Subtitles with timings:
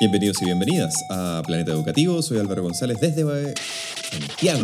[0.00, 2.22] Bienvenidos y bienvenidas a Planeta Educativo.
[2.22, 3.24] Soy Álvaro González desde
[4.12, 4.62] Santiago,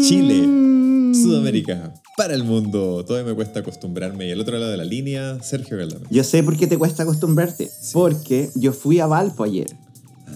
[0.00, 3.04] Chile, Sudamérica, para el mundo.
[3.04, 4.26] Todavía me cuesta acostumbrarme.
[4.26, 6.06] Y al otro lado de la línea, Sergio Galdame.
[6.08, 7.68] Yo sé por qué te cuesta acostumbrarte.
[7.92, 9.66] Porque yo fui a Valpo ayer.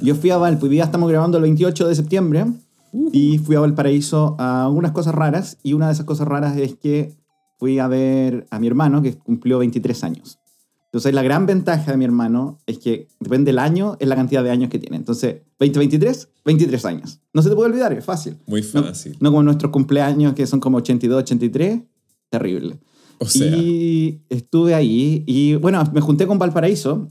[0.03, 2.45] Yo fui a Valpo y día estamos grabando el 28 de septiembre.
[3.13, 5.57] Y fui a Valparaíso a algunas cosas raras.
[5.63, 7.15] Y una de esas cosas raras es que
[7.59, 10.39] fui a ver a mi hermano que cumplió 23 años.
[10.93, 14.45] Entonces, la gran ventaja de mi hermano es que depende del año, es la cantidad
[14.45, 14.99] de años que tiene.
[14.99, 17.21] Entonces, 2023, 23 años.
[17.33, 18.37] No se te puede olvidar, es fácil.
[18.47, 19.17] Muy fácil.
[19.19, 21.81] No, como nuestros cumpleaños que son como 82, 83.
[22.29, 22.79] Terrible.
[23.17, 27.11] O sea, Y estuve ahí y bueno, me junté con Valparaíso.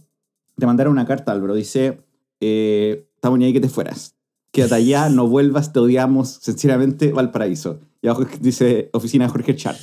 [0.58, 1.56] Te mandaron una carta, Álvaro.
[1.56, 2.04] Dice,
[2.40, 4.16] eh, estamos ni ahí que te fueras.
[4.52, 6.38] Quédate allá, no vuelvas, te odiamos.
[6.42, 7.80] Sinceramente, Valparaíso.
[8.04, 9.80] Y abajo dice oficina de Jorge Sharp.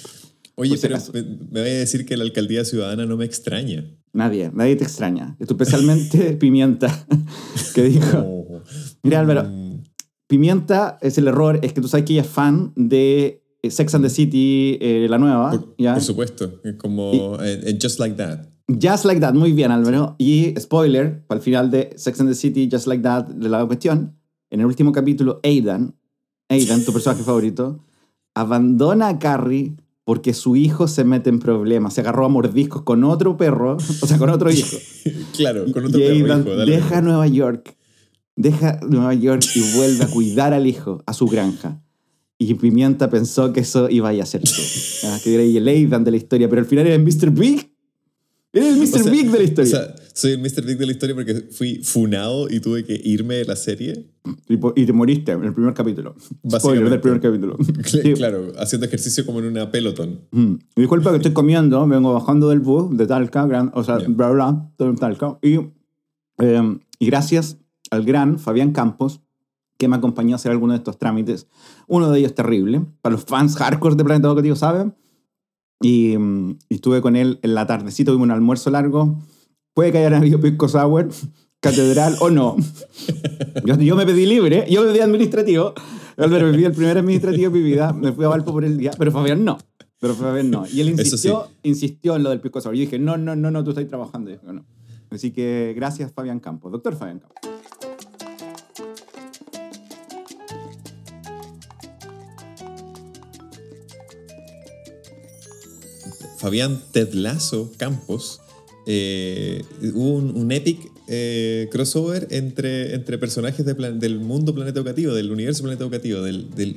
[0.59, 1.13] Oye, si pero acaso.
[1.13, 3.85] me, me voy a decir que la alcaldía ciudadana no me extraña.
[4.13, 5.37] Nadie, nadie te extraña.
[5.39, 7.07] Especialmente Pimienta,
[7.75, 8.63] que dijo...
[9.03, 9.83] Mira, Álvaro, Mm,
[10.27, 13.95] Pimienta es el error, es que tú sabes que ella es fan de eh, Sex
[13.95, 15.51] and the City, eh, la nueva.
[15.53, 15.95] por, ¿ya?
[15.95, 16.61] por supuesto.
[16.65, 18.47] Es como en Just Like That.
[18.69, 20.17] Just Like That, muy bien, Álvaro.
[20.19, 23.65] Y spoiler, para el final de Sex and the City, Just Like That, de la
[23.65, 24.19] cuestión,
[24.51, 25.95] en el último capítulo, Aidan,
[26.51, 27.83] Aidan, tu personaje favorito,
[28.35, 29.77] abandona a Carrie
[30.09, 31.93] porque su hijo se mete en problemas.
[31.93, 34.75] Se agarró a mordiscos con otro perro, o sea, con otro hijo.
[35.37, 36.73] Claro, con otro y perro hijo, dale.
[36.73, 37.77] deja Nueva York,
[38.35, 41.83] deja Nueva York y vuelve a cuidar al hijo, a su granja.
[42.39, 44.51] Y Pimienta pensó que eso iba a ser tú.
[45.05, 47.31] Ah, que era el Aidan de la historia, pero al final era el Mr.
[47.31, 47.71] Big.
[48.55, 48.83] Era el Mr.
[48.85, 49.75] O sea- Big de la historia.
[49.75, 50.65] O sea, soy el Mr.
[50.67, 54.11] Big de la historia porque fui funado y tuve que irme de la serie.
[54.49, 56.17] y, y te moriste en el primer capítulo.
[56.51, 57.57] Spoiler del primer capítulo.
[57.85, 58.15] Sí.
[58.15, 60.23] Claro, haciendo ejercicio como en una pelotón.
[60.33, 60.55] Mm.
[60.75, 64.09] Disculpa que estoy comiendo, vengo bajando del bus de Talca, gran- o sea, Ya.
[64.09, 65.39] bla, bla, todo en Talca.
[65.41, 65.61] Y,
[66.39, 67.59] eh, y gracias
[67.93, 69.21] al gran Fabián Campos,
[69.79, 71.47] que me acompañó a hacer algunos de estos trámites.
[71.87, 74.97] Uno de ellos terrible, para los fans hardcore de Planeta Educativo saben.
[75.81, 79.17] Y, mm, y estuve con él en la tardecita, tuvimos un almuerzo largo.
[79.79, 81.09] Puede que hayan habido pisco sour,
[81.61, 82.57] catedral o no.
[83.65, 85.73] Yo, yo me pedí libre, yo me pedí administrativo.
[86.17, 88.77] Álvaro, me pedí el primer administrativo de mi vida, me fui a Valpo por el
[88.77, 89.57] día, pero Fabián no.
[90.01, 90.67] Pero Fabián no.
[90.67, 92.75] Y él insistió, insistió en lo del pisco sour.
[92.75, 94.31] Yo dije, no, no, no, no, tú estás trabajando.
[94.31, 94.67] Y dijo, no.
[95.11, 96.73] Así que gracias, Fabián Campos.
[96.73, 97.39] Doctor Fabián Campos.
[106.39, 108.41] Fabián Ted Lasso Campos,
[108.91, 109.63] eh,
[109.95, 110.79] hubo un, un epic
[111.09, 116.23] eh, crossover entre, entre personajes de plan- del mundo Planeta Educativo, del universo Planeta Educativo,
[116.23, 116.77] del, del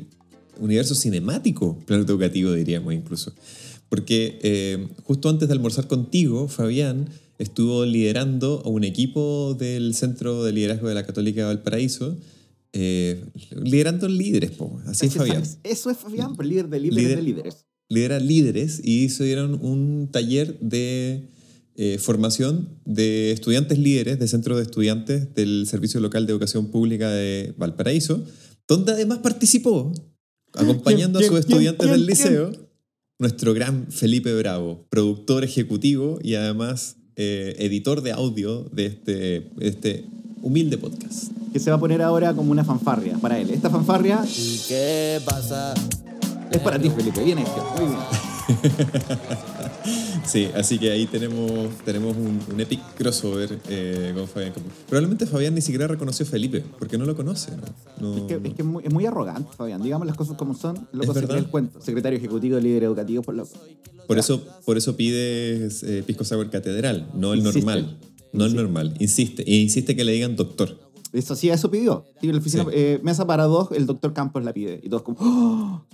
[0.59, 3.33] universo cinemático Planeta Educativo, diríamos incluso.
[3.87, 7.07] Porque eh, justo antes de almorzar contigo, Fabián
[7.39, 12.17] estuvo liderando a un equipo del Centro de Liderazgo de la Católica de Valparaíso,
[12.73, 13.23] eh,
[13.63, 14.79] liderando líderes, po.
[14.85, 17.65] así es Fabián Eso es Fabián, pues, líder de líderes Líder- de líderes.
[17.89, 21.23] lidera líderes y se dieron un taller de
[21.75, 27.09] eh, formación de estudiantes líderes, de centro de estudiantes del Servicio Local de Educación Pública
[27.09, 28.23] de Valparaíso,
[28.67, 29.93] donde además participó,
[30.53, 32.51] acompañando ¿Quién, a sus estudiantes del liceo,
[33.19, 40.05] nuestro gran Felipe Bravo, productor ejecutivo y además eh, editor de audio de este, este
[40.41, 41.31] humilde podcast.
[41.53, 43.49] Que se va a poner ahora como una fanfarria para él.
[43.49, 45.73] Esta fanfarria ¿Y qué pasa?
[46.51, 47.23] es para ti, Felipe.
[47.23, 47.73] Bien hecho.
[47.77, 49.37] Muy bien.
[50.25, 54.71] Sí, así que ahí tenemos, tenemos un, un epic crossover eh, con Fabián Campos.
[54.87, 57.51] Probablemente Fabián ni siquiera reconoció a Felipe, porque no lo conoce.
[57.57, 57.63] ¿no?
[57.99, 59.81] No- Es que, es, que es muy, es muy arrogante, Fabián.
[59.81, 60.87] Digamos las cosas como son.
[60.91, 61.81] Loco, se el cuento.
[61.81, 63.49] Secretario ejecutivo de líder educativo, por loco.
[64.07, 67.59] por, eso, por eso pides eh, Pisco Sour Catedral, no el Insiste.
[67.59, 67.97] normal.
[68.33, 69.43] No el normal, insiste.
[69.43, 70.77] E insiste que le digan doctor.
[71.11, 72.05] Eso sí, eso pidió.
[72.21, 72.69] Sí, en la oficina, Sí.
[72.73, 74.79] eh, mesa para dos, el doctor Campos la pide.
[74.81, 75.85] Y todos como, ¡oh!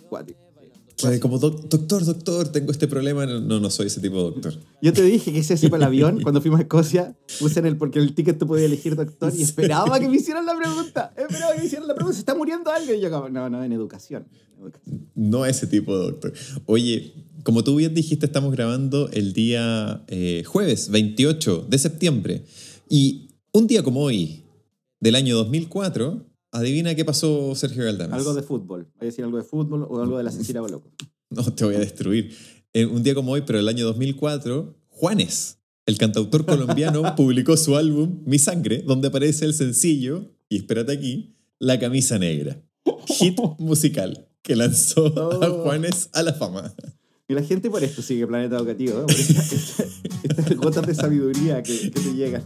[1.21, 3.25] Como "Doc- doctor, doctor, tengo este problema.
[3.27, 4.59] No, no soy ese tipo de doctor.
[4.81, 7.67] Yo te dije que ese así para el avión, cuando fuimos a Escocia, puse en
[7.67, 11.13] el, porque el ticket tú podías elegir doctor y esperaba que me hicieran la pregunta.
[11.15, 12.15] Esperaba que me hicieran la pregunta.
[12.15, 12.97] ¿Se está muriendo alguien?
[12.97, 14.25] Y yo como, no, no, en educación.
[14.57, 15.07] en educación.
[15.13, 16.33] No ese tipo de doctor.
[16.65, 17.13] Oye,
[17.43, 22.43] como tú bien dijiste, estamos grabando el día eh, jueves 28 de septiembre.
[22.89, 24.43] Y un día como hoy,
[24.99, 28.13] del año 2004, adivina qué pasó Sergio Galdames.
[28.13, 28.87] Algo de fútbol.
[28.95, 30.91] Voy a decir algo de fútbol o algo de la Cecilia Boloco.
[31.29, 32.33] No, te voy a destruir.
[32.73, 37.75] Eh, un día como hoy, pero el año 2004, Juanes, el cantautor colombiano, publicó su
[37.75, 42.63] álbum Mi Sangre, donde aparece el sencillo, y espérate aquí, La Camisa Negra.
[43.07, 45.63] Hit musical que lanzó a Oh.
[45.63, 46.73] Juanes a la fama.
[47.27, 49.01] Y la gente por esto sigue Planeta Educativo, ¿eh?
[49.01, 49.83] por esta- esta-
[50.23, 52.43] estas gotas de sabiduría que, que te llegan.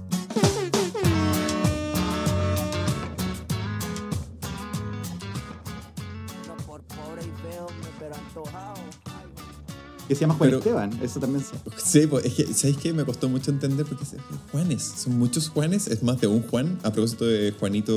[10.12, 11.56] Que se llama Juan Pero- Esteban, eso también sé.
[11.82, 12.92] Sí, pues, es que, ¿sabes qué?
[12.92, 14.16] Me costó mucho entender porque es
[14.52, 17.94] Juanes, son muchos Juanes, es más de un Juan, a propósito de Juanito...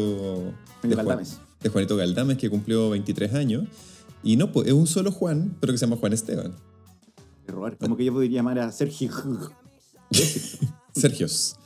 [0.84, 1.38] De Juan- Galdames.
[1.60, 3.64] de Juanito Galdames, que cumplió 23 años.
[4.22, 6.54] Y no, pues es un solo Juan, pero que se llama Juan Esteban.
[7.48, 7.76] Error.
[7.78, 9.10] Como que yo podría llamar a Sergio.
[10.94, 11.56] Sergios.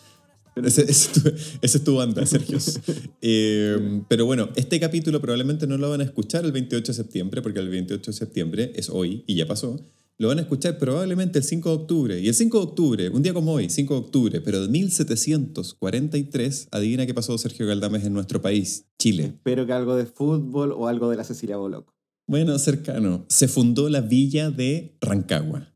[0.57, 2.81] Ese, ese es tu, esa es tu banda, Sergios.
[3.21, 7.43] Eh, pero bueno, este capítulo probablemente no lo van a escuchar el 28 de septiembre,
[7.43, 9.79] porque el 28 de septiembre es hoy y ya pasó.
[10.21, 12.21] Lo van a escuchar probablemente el 5 de octubre.
[12.21, 16.69] Y el 5 de octubre, un día como hoy, 5 de octubre, pero de 1743,
[16.73, 19.27] adivina qué pasó Sergio Galdames en nuestro país, Chile.
[19.27, 21.95] Espero que algo de fútbol o algo de la Cecilia Boloco.
[22.27, 23.27] Bueno, cercano.
[23.29, 25.73] Se fundó la villa de Rancagua.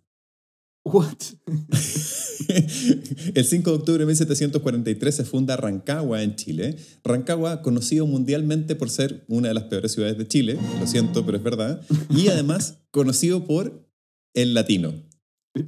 [0.84, 1.18] What?
[3.34, 6.74] El 5 de octubre de 1743 se funda Rancagua en Chile.
[7.04, 11.38] Rancagua, conocido mundialmente por ser una de las peores ciudades de Chile, lo siento, pero
[11.38, 11.80] es verdad.
[12.10, 13.91] Y además, conocido por
[14.34, 14.93] el latino.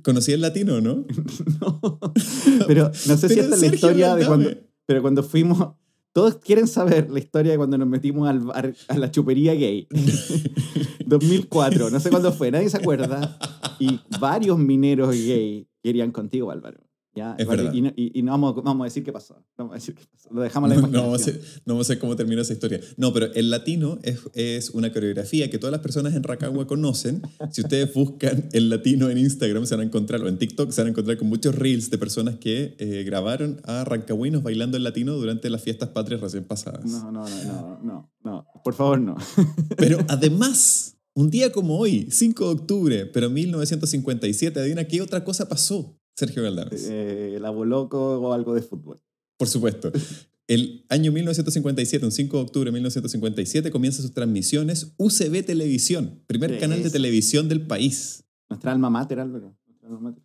[0.02, 1.05] ¿Conocí el latino, no?
[1.61, 2.00] No.
[2.66, 4.50] Pero no sé si esta es la historia de cuando.
[4.87, 5.75] Pero cuando fuimos.
[6.12, 9.88] Todos quieren saber la historia de cuando nos metimos al bar- a la chupería gay.
[11.06, 13.37] 2004, no sé cuándo fue, nadie se acuerda.
[13.81, 16.78] Y varios mineros gay querían contigo, Álvaro.
[17.14, 17.34] ¿Ya?
[17.38, 17.72] Es verdad.
[17.72, 19.34] Y, no, y- y no vamos, vamos a decir qué pasó.
[19.56, 20.28] No vamos a decir qué pasó.
[20.32, 21.32] Lo dejamos a la No, no vamos a
[21.64, 22.81] no sé cómo termina esa historia.
[22.96, 27.22] No, pero el latino es, es una coreografía que todas las personas en Rancagua conocen.
[27.50, 30.81] Si ustedes buscan el latino en Instagram, se van a encontrar, o en TikTok, se
[30.81, 34.84] van a encontrar con muchos reels de personas que eh, grabaron a rancagüinos bailando el
[34.84, 36.84] latino durante las fiestas patrias recién pasadas.
[36.84, 38.46] No, no, no, no, no, no.
[38.64, 39.17] Por favor, no.
[39.76, 45.49] Pero además, un día como hoy, 5 de octubre, pero 1957, adivina qué otra cosa
[45.49, 46.88] pasó, Sergio Galdames.
[46.88, 49.00] Eh, el aboloco o algo de fútbol.
[49.37, 49.93] Por supuesto.
[50.46, 56.58] El año 1957, un 5 de octubre de 1957, comienza sus transmisiones UCB Televisión, primer
[56.58, 58.25] canal de televisión del país.
[58.50, 59.56] Nuestra alma mater, Álvaro.
[59.66, 60.22] Nuestra alma mater.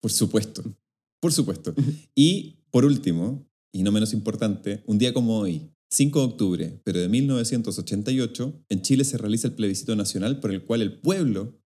[0.00, 0.64] Por supuesto.
[1.20, 1.72] Por supuesto.
[2.16, 6.98] Y por último, y no menos importante, un día como hoy, 5 de octubre, pero
[6.98, 11.60] de 1988, en Chile se realiza el plebiscito nacional por el cual el pueblo,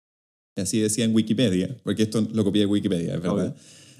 [0.62, 3.55] así decía en Wikipedia, porque esto lo copié de Wikipedia, es verdad,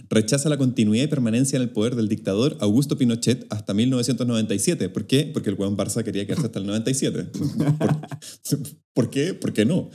[0.09, 4.89] rechaza la continuidad y permanencia en el poder del dictador Augusto Pinochet hasta 1997.
[4.89, 5.31] ¿Por qué?
[5.33, 7.25] Porque el Juan Barça quería quedarse hasta el 97.
[7.25, 8.01] ¿Por,
[8.95, 9.35] ¿por qué?
[9.35, 9.91] ¿Por qué no?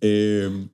[0.00, 0.68] Eh,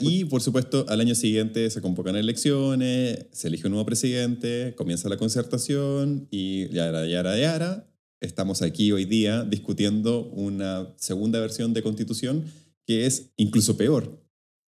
[0.00, 5.08] y por supuesto, al año siguiente se convocan elecciones, se elige un nuevo presidente, comienza
[5.08, 7.86] la concertación y yara, yara, yara.
[8.20, 12.44] Estamos aquí hoy día discutiendo una segunda versión de constitución
[12.86, 14.20] que es incluso peor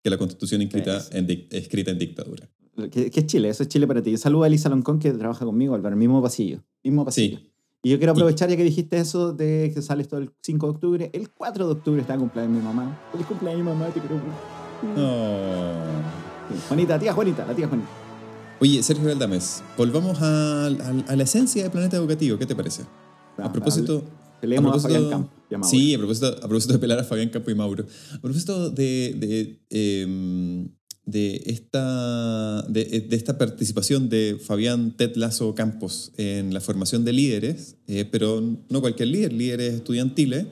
[0.03, 2.49] que la constitución escrita en, escrita en dictadura.
[2.91, 3.49] ¿Qué, qué es Chile?
[3.49, 4.17] Eso es Chile para ti.
[4.17, 6.59] Saluda a Elisa Loncón que trabaja conmigo, Álvaro, el mismo pasillo.
[6.83, 7.37] Mismo pasillo.
[7.37, 7.47] Sí.
[7.83, 10.71] Y yo quiero aprovechar, ya que dijiste eso, de que sale esto el 5 de
[10.71, 11.09] octubre.
[11.13, 12.99] El 4 de octubre está el cumpleaños de mi mamá.
[13.11, 15.01] Feliz cumpleaños, mamá, te quiero mucho.
[15.01, 15.83] Oh.
[16.49, 17.89] Sí, Juanita, tía Juanita, la tía Juanita.
[18.59, 20.69] Oye, Sergio Galdames, volvamos a, a-
[21.07, 22.37] a la esencia del planeta educativo.
[22.37, 22.83] ¿Qué te parece?
[23.37, 24.03] A propósito,
[24.41, 25.31] Peleemos a, propósito- Fabián Campo.
[25.49, 25.69] y a Mauro.
[25.69, 27.85] Sí, a propósito, a propósito de pelar a Fabián Campo y Mauro.
[28.13, 30.69] A propósito de, de, em,
[31.05, 37.13] de esta, de, de esta participación de Fabián Ted Lazo Campos en la formación de
[37.13, 40.45] líderes, eh, pero no cualquier líder, líderes estudiantiles.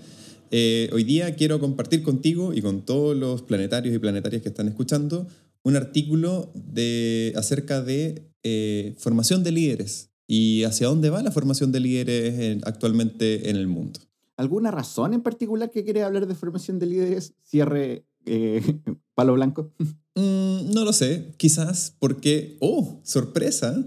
[0.52, 4.68] eh, hoy día quiero compartir contigo y con todos los planetarios y planetarias que están
[4.68, 5.28] escuchando
[5.64, 11.72] un artículo de, acerca de eh, formación de líderes y hacia dónde va la formación
[11.72, 14.00] de líderes en- actualmente en el mundo.
[14.38, 17.34] ¿Alguna razón en particular que quiere hablar de formación de líderes?
[17.44, 18.62] Cierre eh,
[19.16, 19.74] palo blanco.
[20.16, 23.84] Mm, no lo sé, quizás porque, oh, sorpresa,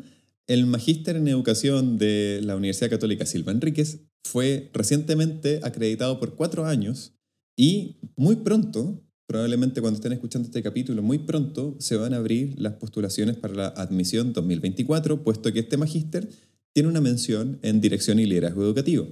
[0.49, 6.66] el magíster en educación de la Universidad Católica Silva Enríquez fue recientemente acreditado por cuatro
[6.66, 7.14] años
[7.56, 9.00] y muy pronto,
[9.32, 13.54] probablemente cuando estén escuchando este capítulo, muy pronto se van a abrir las postulaciones para
[13.54, 16.28] la admisión 2024, puesto que este magíster
[16.72, 19.08] tiene una mención en dirección y liderazgo educativo.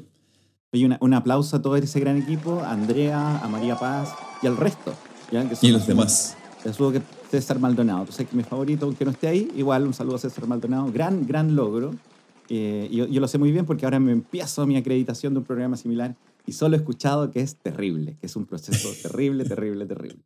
[0.72, 4.10] Y una- un aplauso a todo ese gran equipo, a Andrea, a María Paz
[4.42, 4.94] y al resto.
[5.32, 5.48] ¿ya?
[5.48, 6.36] Que Y los demás.
[6.64, 8.06] El saludo que César Maldonado.
[8.12, 10.92] Sabes que mi favorito, aunque no esté ahí, igual un saludo a César Maldonado.
[10.92, 11.94] Gran, gran logro.
[12.48, 15.44] Eh, yo, yo lo sé muy bien porque ahora me empiezo mi acreditación de un
[15.44, 16.14] programa similar
[16.46, 20.22] y solo he escuchado que es terrible, que es un proceso terrible, terrible, terrible.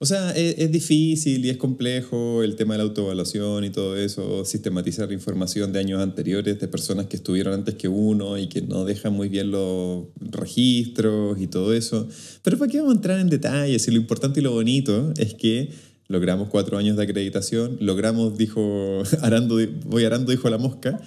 [0.00, 3.96] O sea, es, es, difícil y es complejo el tema de la autoevaluación y todo
[3.96, 8.62] eso, sistematizar información de años anteriores de personas que estuvieron antes que uno y que
[8.62, 12.06] no dejan muy bien los registros y todo eso.
[12.42, 13.88] Pero ¿para qué vamos a entrar en detalles?
[13.88, 15.70] Y lo importante y lo bonito es que
[16.06, 21.00] logramos cuatro años de acreditación, logramos, dijo Arando, voy Arando, dijo la mosca,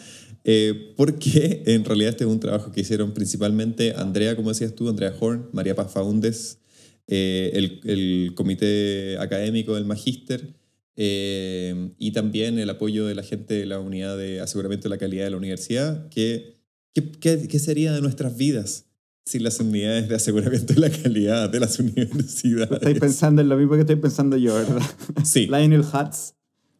[0.44, 4.90] eh, porque en realidad este es un trabajo que hicieron principalmente Andrea, como decías tú,
[4.90, 6.60] Andrea Horn, María Paz Faúndez,
[7.08, 10.56] eh, el, el, comité académico del magíster
[10.96, 14.98] eh, y también el apoyo de la gente de la unidad de aseguramiento de la
[14.98, 16.08] calidad de la universidad.
[16.10, 16.58] ¿Qué,
[16.94, 18.86] qué, qué, qué sería de nuestras vidas
[19.26, 22.72] sin las unidades de aseguramiento de la calidad de las universidades?
[22.72, 24.82] Estoy pensando en lo mismo que estoy pensando yo, ¿verdad?
[25.24, 25.48] Sí.
[25.48, 26.34] Lionel Hutz,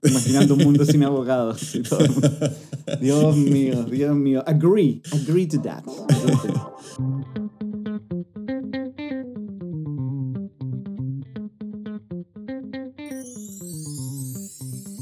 [0.04, 1.76] imaginando un mundo sin abogados.
[1.76, 2.00] Y todo.
[3.02, 4.44] Dios mío, Dios mío.
[4.46, 5.84] Agree, agree to that.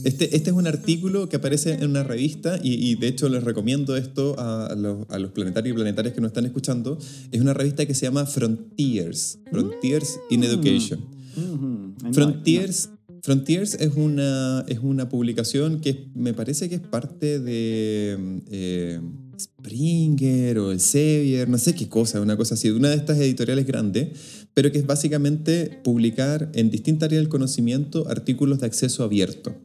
[0.04, 3.44] Este, este, es un artículo que aparece en una revista y, y de hecho les
[3.44, 6.98] recomiendo esto a los, a los, planetarios y planetarias que nos están escuchando.
[7.32, 11.00] Es una revista que se llama Frontiers, Frontiers in Education.
[11.36, 12.14] Mm -hmm.
[12.14, 12.90] Frontiers,
[13.22, 19.00] Frontiers es una, es una publicación que me parece que es parte de eh,
[19.40, 23.18] Springer o el Sevier, no sé qué cosa, una cosa así, de una de estas
[23.18, 24.10] editoriales grandes,
[24.54, 29.56] pero que es básicamente publicar en distintas áreas del conocimiento artículos de acceso abierto.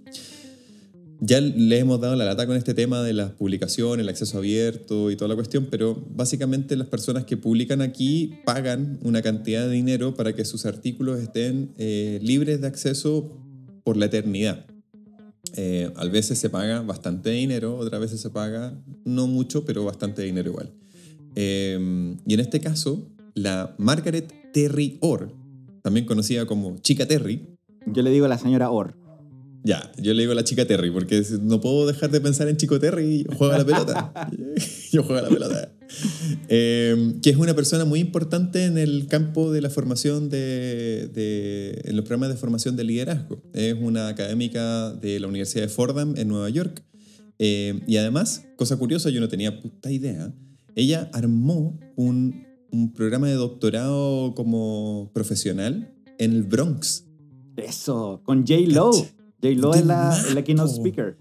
[1.20, 5.10] Ya le hemos dado la lata con este tema de las publicaciones, el acceso abierto
[5.10, 9.72] y toda la cuestión, pero básicamente las personas que publican aquí pagan una cantidad de
[9.72, 13.43] dinero para que sus artículos estén eh, libres de acceso
[13.84, 14.66] por la eternidad.
[15.56, 18.74] Eh, a veces se paga bastante dinero, otras veces se paga
[19.04, 20.72] no mucho, pero bastante dinero igual.
[21.36, 25.32] Eh, y en este caso, la Margaret Terry Orr,
[25.82, 27.46] también conocida como Chica Terry.
[27.86, 28.96] Yo le digo a la señora Orr.
[29.62, 32.58] Ya, yo le digo a la chica Terry, porque no puedo dejar de pensar en
[32.58, 34.30] Chico Terry, juega la pelota.
[34.94, 35.70] yo juego la pelota.
[36.48, 41.82] Eh, que es una persona muy importante en el campo de la formación de, de,
[41.84, 43.42] en los programas de formación de liderazgo.
[43.52, 46.82] Es una académica de la Universidad de Fordham en Nueva York.
[47.38, 50.32] Eh, y además, cosa curiosa, yo no tenía puta idea,
[50.76, 57.04] ella armó un, un programa de doctorado como profesional en el Bronx.
[57.56, 58.60] Eso, con J.
[58.68, 58.92] Lo.
[58.92, 59.10] J.
[59.56, 61.18] Lo es la, la keynote speaker.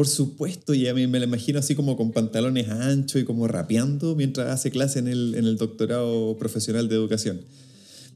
[0.00, 3.46] Por supuesto, y a mí me la imagino así como con pantalones anchos y como
[3.46, 7.42] rapeando mientras hace clase en el, en el doctorado profesional de educación.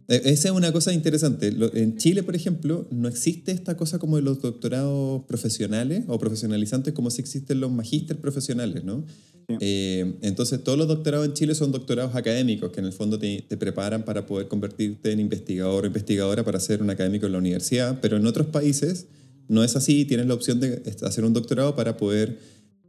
[0.09, 1.55] Esa es una cosa interesante.
[1.75, 6.95] En Chile, por ejemplo, no existe esta cosa como de los doctorados profesionales o profesionalizantes
[6.95, 9.05] como si existen los magísteres profesionales, ¿no?
[9.47, 9.57] Sí.
[9.61, 13.45] Eh, entonces, todos los doctorados en Chile son doctorados académicos que en el fondo te,
[13.47, 17.39] te, preparan para poder convertirte en investigador o investigadora para ser un académico en la
[17.39, 19.07] universidad, pero en otros países
[19.49, 20.05] no es así.
[20.05, 22.39] Tienes la opción de hacer un doctorado para poder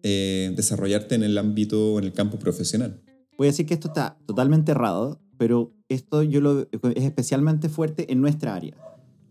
[0.04, 3.02] eh, desarrollarte en el ámbito, en el campo profesional.
[3.38, 8.12] Voy a decir que esto está totalmente errado, pero esto yo lo, es especialmente fuerte
[8.12, 8.76] en nuestra área.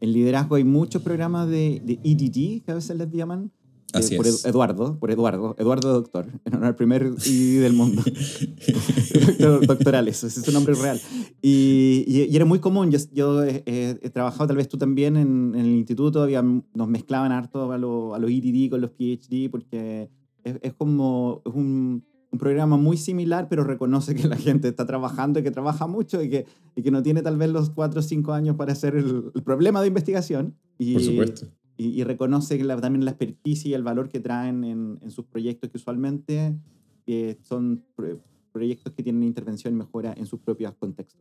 [0.00, 3.52] En liderazgo hay muchos programas de, de EDD, que a veces les llaman,
[3.94, 4.44] Así eh, por es.
[4.44, 8.02] Eduardo, por Eduardo, Eduardo Doctor, en honor al primer del mundo.
[9.14, 11.00] Doctor, doctorales, ese es su nombre real.
[11.40, 15.16] Y, y, y era muy común, yo, yo he, he, trabajado, tal vez tú también,
[15.16, 18.90] en, en el instituto, había, nos mezclaban harto a, lo, a los EDD con los
[18.90, 20.10] PhD, porque
[20.42, 24.84] es, es como es un, un programa muy similar, pero reconoce que la gente está
[24.84, 28.00] trabajando y que trabaja mucho y que, y que no tiene tal vez los cuatro
[28.00, 30.54] o cinco años para hacer el, el problema de investigación.
[30.76, 31.46] Y, Por supuesto.
[31.76, 35.24] Y, y reconoce la, también la experticia y el valor que traen en, en sus
[35.24, 36.56] proyectos, que usualmente
[37.06, 38.20] eh, son pro,
[38.52, 41.20] proyectos que tienen intervención y mejora en sus propios contextos.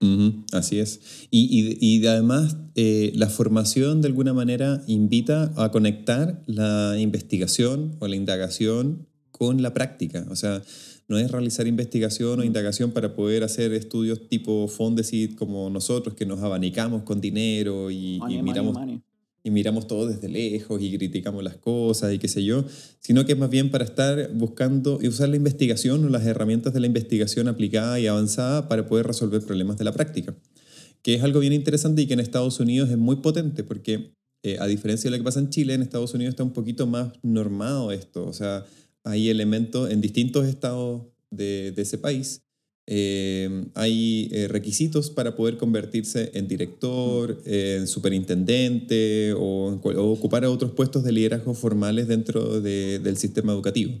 [0.00, 1.26] Uh -huh, así es.
[1.32, 7.96] Y, y, y además, eh, la formación de alguna manera invita a conectar la investigación
[7.98, 10.24] o la indagación con la práctica.
[10.30, 10.62] O sea,
[11.08, 16.26] no es realizar investigación o indagación para poder hacer estudios tipo Fondesit como nosotros, que
[16.26, 19.02] nos abanicamos con dinero y, money, y miramos, money, money.
[19.48, 22.64] Y miramos todo desde lejos y criticamos las cosas y qué sé yo,
[23.00, 26.74] sino que es más bien para estar buscando y usar la investigación o las herramientas
[26.74, 30.36] de la investigación aplicada y avanzada para poder resolver problemas de la práctica.
[31.02, 34.12] Que es algo bien interesante y que en Estados Unidos es muy potente porque
[34.42, 36.86] eh, a diferencia de lo que pasa en Chile, en Estados Unidos está un poquito
[36.86, 38.26] más normado esto.
[38.26, 38.66] O sea,
[39.02, 42.42] hay elementos en distintos estados de, de ese país.
[42.90, 50.72] Eh, hay eh, requisitos para poder convertirse en director, en superintendente o, o, ocupar otros
[50.72, 53.92] puestos de liderazgo formales dentro de, del sistema educativo.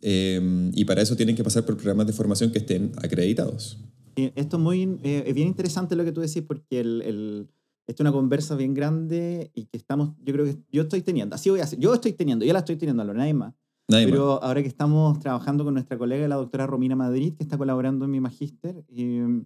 [0.00, 3.78] Eh, y para eso tienen que pasar por programas de formación que estén acreditados.
[4.14, 7.48] Esto es muy eh, es bien interesante lo que tú decís porque el, el-
[7.86, 11.34] esto es una conversa bien grande y que estamos, yo creo que yo estoy teniendo,
[11.34, 13.52] así voy a hacer, yo estoy teniendo, yo la estoy teniendo, lo nadie más.
[13.90, 14.12] Nadie más.
[14.12, 18.04] Pero ahora que estamos trabajando con nuestra colega, la doctora Romina Madrid, que está colaborando
[18.04, 19.42] en mi magíster, eh,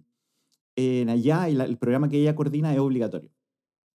[0.77, 3.29] en allá y la- el programa que ella coordina es obligatorio.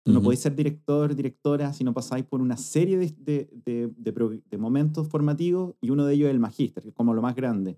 [0.05, 0.23] No Ujú.
[0.25, 3.49] podéis ser director, directora, si no pasáis por una serie de, de-
[3.97, 7.21] de- de momentos formativos y uno de ellos es el magíster, que es como lo
[7.21, 7.77] más grande.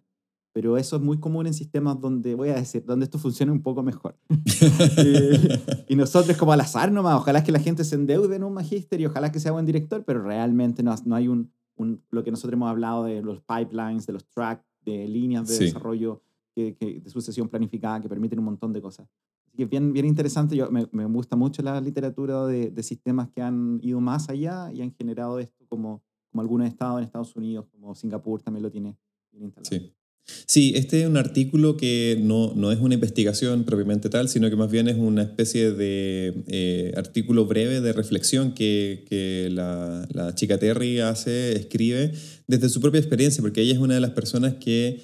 [0.53, 3.61] Pero eso es muy común en sistemas donde, voy a decir, donde esto funciona un
[3.63, 4.15] poco mejor.
[4.97, 8.53] Eh, y nosotros como al azar nomás, ojalá que la gente se endeude en un
[8.53, 12.23] magíster y ojalá que sea buen director, pero realmente no, no hay un, un- lo
[12.23, 15.63] que nosotros hemos hablado de los pipelines, de los tracks, de líneas de Sí.
[15.65, 16.21] desarrollo
[16.55, 19.07] que, que- de sucesión planificada que permiten un montón de cosas.
[19.47, 22.83] Así que es bien, bien interesante, Yo, me, me gusta mucho la literatura de, de
[22.83, 27.05] sistemas que han ido más allá y han generado esto como, como algunos estados en
[27.05, 28.97] Estados Unidos, como Singapur también lo tiene
[29.31, 29.69] bien instalado.
[29.69, 29.93] Sí.
[30.45, 34.55] Sí, este es un artículo que no, no es una investigación propiamente tal, sino que
[34.55, 40.33] más bien es una especie de eh, artículo breve de reflexión que, que la, la
[40.35, 42.11] chica Terry hace, escribe
[42.47, 45.01] desde su propia experiencia, porque ella es una de las personas que,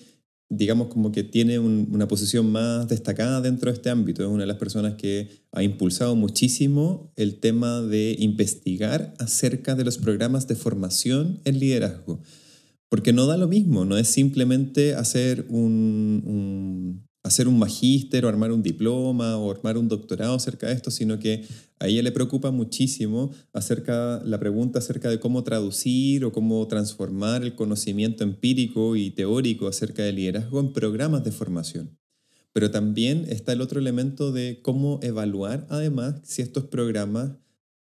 [0.49, 4.23] digamos, como que tiene un- una posición más destacada dentro de este ámbito.
[4.23, 9.83] Es una de las personas que ha impulsado muchísimo el tema de investigar acerca de
[9.85, 12.21] los programas de formación en liderazgo.
[12.89, 18.51] Porque no da lo mismo, no es simplemente hacer un, hacer un magíster o armar
[18.51, 21.43] un diploma o armar un doctorado acerca de esto, sino que
[21.79, 27.43] a ella le preocupa muchísimo acerca, la pregunta acerca de cómo traducir o cómo transformar
[27.43, 31.97] el conocimiento empírico y teórico acerca del liderazgo en programas de formación.
[32.53, 37.31] Pero también está el otro elemento de cómo evaluar además si estos programas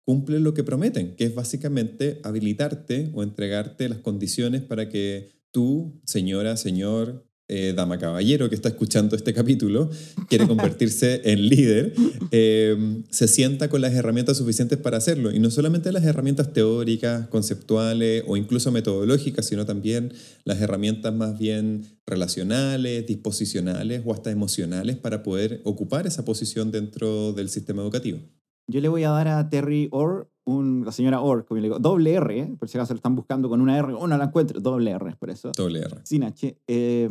[0.04, 6.00] cumplen lo que prometen, que es básicamente habilitarte o entregarte las condiciones para que tú,
[6.04, 9.90] señora, señor, eh, dama, caballero que está escuchando este capítulo,
[10.28, 11.92] quiere convertirse en líder,
[12.30, 15.30] eh, se sienta con las herramientas suficientes para hacerlo.
[15.32, 21.38] Y no solamente las herramientas teóricas, conceptuales o incluso metodológicas, sino también las herramientas más
[21.38, 28.20] bien relacionales, disposicionales o hasta emocionales para poder ocupar esa posición dentro del sistema educativo.
[28.66, 31.78] Yo le voy a dar a Terry Orr, un, la señora Orr, como le digo,
[31.78, 32.54] doble R, ¿eh?
[32.58, 35.16] por si acaso lo están buscando con una R, o no la encuentro, doble R,
[35.16, 35.52] por eso.
[35.56, 36.00] Doble R.
[36.04, 36.58] Sin H.
[36.66, 37.08] eh,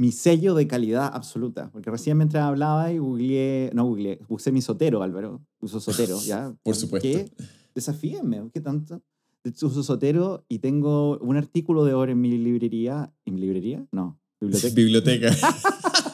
[0.00, 4.62] mi sello de calidad absoluta, porque recién mientras hablaba y googleé, no googleé, usé mi
[4.62, 6.54] Sotero, Álvaro, uso Sotero, ¿ya?
[6.62, 7.08] Por supuesto.
[7.08, 7.30] ¿Qué?
[7.74, 9.02] Desafíenme, ¿qué tanto?
[9.44, 13.84] Uso Sotero y tengo un artículo de Orr en mi librería, ¿en mi librería?
[13.90, 14.74] No, biblioteca.
[14.74, 15.30] Biblioteca.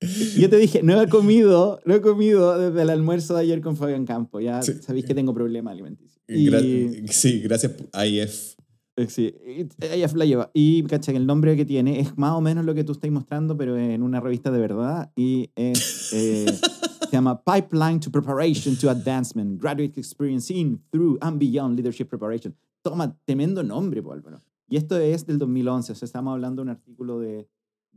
[0.00, 3.60] Y Yo te dije, no he comido, no he comido desde el almuerzo de ayer
[3.60, 4.40] con Fabián Campo.
[4.40, 4.72] Ya Sí.
[4.80, 6.20] sabéis que tengo problema alimenticio.
[6.28, 7.72] Y, Gra- sí, gracias
[8.06, 8.54] IF.
[8.96, 10.50] eh, sí, y ella la lleva.
[10.54, 13.10] Y cacha que el nombre que tiene es más o menos lo que tú estás
[13.10, 15.12] mostrando, pero en una revista de verdad.
[15.16, 16.46] Y es, eh,
[17.10, 22.54] se llama Pipeline to Preparation to Advancement, Graduate Experience in, Through and Beyond Leadership Preparation.
[22.82, 24.40] Toma, tremendo nombre, Álvaro.
[24.68, 27.46] Y esto es del 2011, o sea, estamos hablando de un artículo de,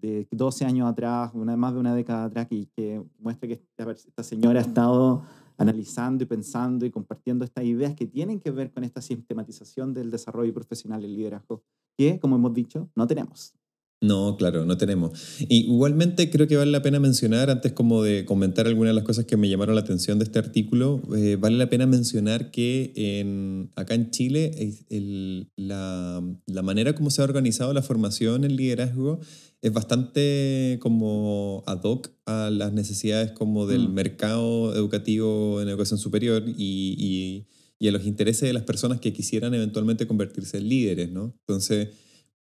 [0.01, 3.91] de 12 años atrás, una, más de una década atrás, que, que muestra que esta,
[3.91, 5.23] esta señora ha estado
[5.57, 10.11] analizando y pensando y compartiendo estas ideas que tienen que ver con esta sistematización del
[10.11, 11.63] desarrollo profesional y liderazgo,
[11.97, 13.55] que, como hemos dicho, no tenemos.
[13.99, 15.11] No, claro, no tenemos.
[15.49, 19.03] Y igualmente creo que vale la pena mencionar, antes como de comentar algunas de las
[19.03, 22.91] cosas que me llamaron la atención de este artículo, eh, vale la pena mencionar que
[22.95, 24.51] en, acá en Chile
[24.89, 29.19] el- la, la manera como se ha organizado la formación en liderazgo
[29.63, 33.93] es bastante como ad hoc a las necesidades como del Mm.
[33.93, 37.47] mercado educativo en educación superior y, y-
[37.79, 41.33] y a los intereses de las personas que quisieran eventualmente convertirse en líderes, ¿no?
[41.47, 41.89] Entonces...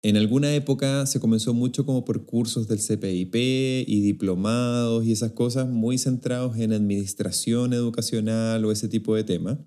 [0.03, 3.35] En alguna época se comenzó mucho como por cursos del CPIP
[3.87, 9.59] y diplomados y esas cosas muy centrados en administración educacional o ese tipo de temas.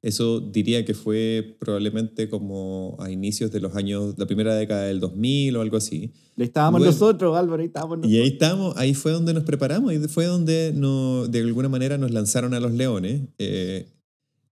[0.00, 5.00] Eso diría que fue probablemente como a inicios de los años, la primera década del
[5.00, 6.12] 2000 o algo así.
[6.36, 6.92] Le estábamos Bueno.
[6.92, 8.12] nosotros, Álvaro, ahí estábamos nosotros.
[8.14, 11.98] Y ahí estamos, ahí fue donde nos preparamos y fue donde no, de alguna manera
[11.98, 13.22] nos lanzaron a los leones.
[13.38, 13.92] Eh,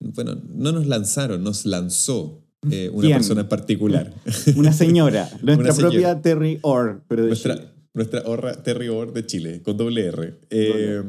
[0.01, 3.16] bueno, no nos lanzaron, nos lanzó eh, una ¿Quién?
[3.18, 4.12] persona en particular.
[4.57, 5.90] Una señora, nuestra Una señora.
[5.90, 7.68] propia Terry Orr, pero de nuestra, Chile.
[7.94, 10.35] nuestra horra Terry Orr de Chile, con doble R.
[10.50, 11.03] Eh,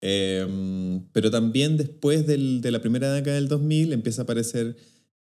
[0.00, 4.76] eh, pero también después del- de la primera década del 2000 empieza a aparecer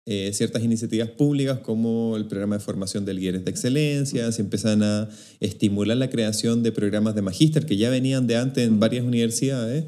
[0.09, 4.81] eh, ciertas iniciativas públicas como el programa de formación de líderes de excelencia, se empiezan
[4.81, 5.09] a
[5.41, 9.83] estimular la creación de programas de magíster que ya venían de antes en varias universidades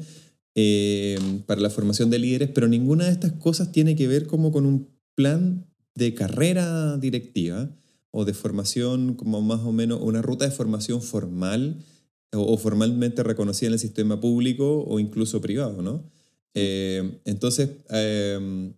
[0.56, 4.52] eh, para la formación de líderes, pero ninguna de estas cosas tiene que ver como
[4.52, 4.88] con un
[5.20, 7.68] plan de carrera directiva
[8.10, 11.84] o de formación como más o menos una ruta de formación formal
[12.32, 16.10] o, formalmente reconocida en el sistema público o incluso privado, ¿no?
[16.54, 18.72] Eh, entonces, eh,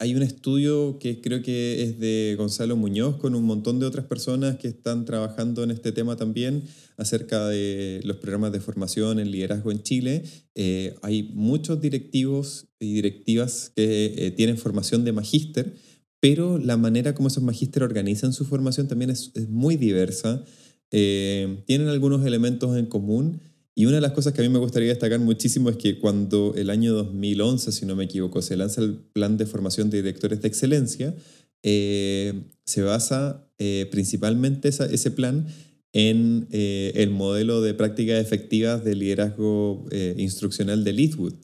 [0.00, 4.06] hay un estudio que creo que es de Gonzalo Muñoz con un montón de otras
[4.06, 6.64] personas que están trabajando en este tema también
[6.96, 10.22] acerca de los programas de formación en liderazgo en Chile.
[10.54, 15.74] Eh, hay muchos directivos y directivas que eh, tienen formación de magíster,
[16.18, 20.42] pero la manera como esos magíster organizan su formación también es, muy diversa.
[20.92, 23.42] Eh, tienen algunos elementos en común
[23.80, 26.52] y una de las cosas que a mí me gustaría destacar muchísimo es que cuando
[26.54, 30.42] el año 2011, si no me equivoco, se lanza el plan de formación de directores
[30.42, 31.14] de excelencia,
[31.62, 35.46] eh, se basa eh, principalmente ese plan
[35.94, 39.86] en eh, el modelo de prácticas efectivas de liderazgo
[40.18, 41.36] instruccional de Leadwood,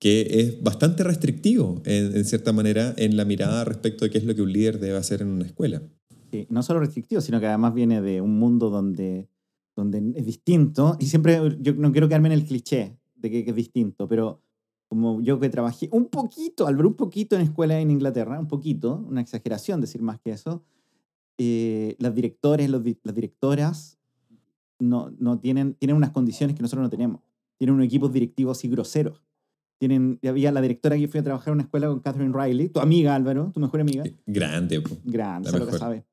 [0.00, 4.24] que es bastante restrictivo, en, en cierta manera, en la mirada respecto de qué es
[4.24, 5.80] lo que un líder debe hacer en una escuela.
[6.32, 9.28] Sí, no solo restrictivo, sino que además viene de un mundo donde,
[9.78, 10.96] donde es distinto.
[10.98, 14.42] Y siempre yo no quiero quedarme en el cliché de que, que es distinto, pero
[14.88, 18.48] como yo que trabajé un poquito, al ver un poquito en escuela en Inglaterra, un
[18.48, 20.64] poquito, una exageración decir más que eso,
[21.38, 23.98] eh, las directores, los di- las directoras
[24.80, 27.20] no, no tienen, tienen unas condiciones que nosotros no tenemos.
[27.58, 29.22] Tienen unos equipos directivos así groseros.
[29.78, 32.80] Tienen, había la directora que fui a trabajar en una escuela con Catherine Riley, tu
[32.80, 34.80] amiga Álvaro, tu mejor amiga Grande.
[34.80, 34.96] po.
[35.04, 36.04] grande, lo que sabe.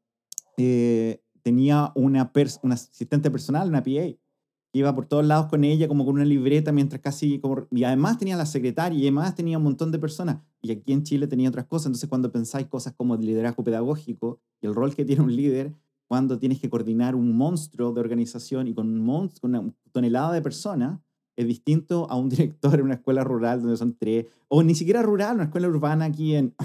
[0.58, 2.32] Eh, tenía una,
[2.64, 6.26] una asistente personal, una PA, que iba por todos lados con ella, como con una
[6.26, 7.38] libreta, mientras casi.
[7.40, 10.40] Como, y además tenía la secretaria, y además tenía un montón de personas.
[10.64, 11.86] Y aquí en Chile tenía otras cosas.
[11.86, 15.72] Entonces, cuando pensáis cosas como el liderazgo pedagógico y el rol que tiene un líder,
[16.08, 20.34] cuando tienes que coordinar un monstruo de organización y con, un monstruo, con una tonelada
[20.34, 21.00] de personas,
[21.36, 25.04] es distinto a un director en una escuela rural donde son tres, o ni siquiera
[25.04, 26.56] rural, una escuela urbana aquí en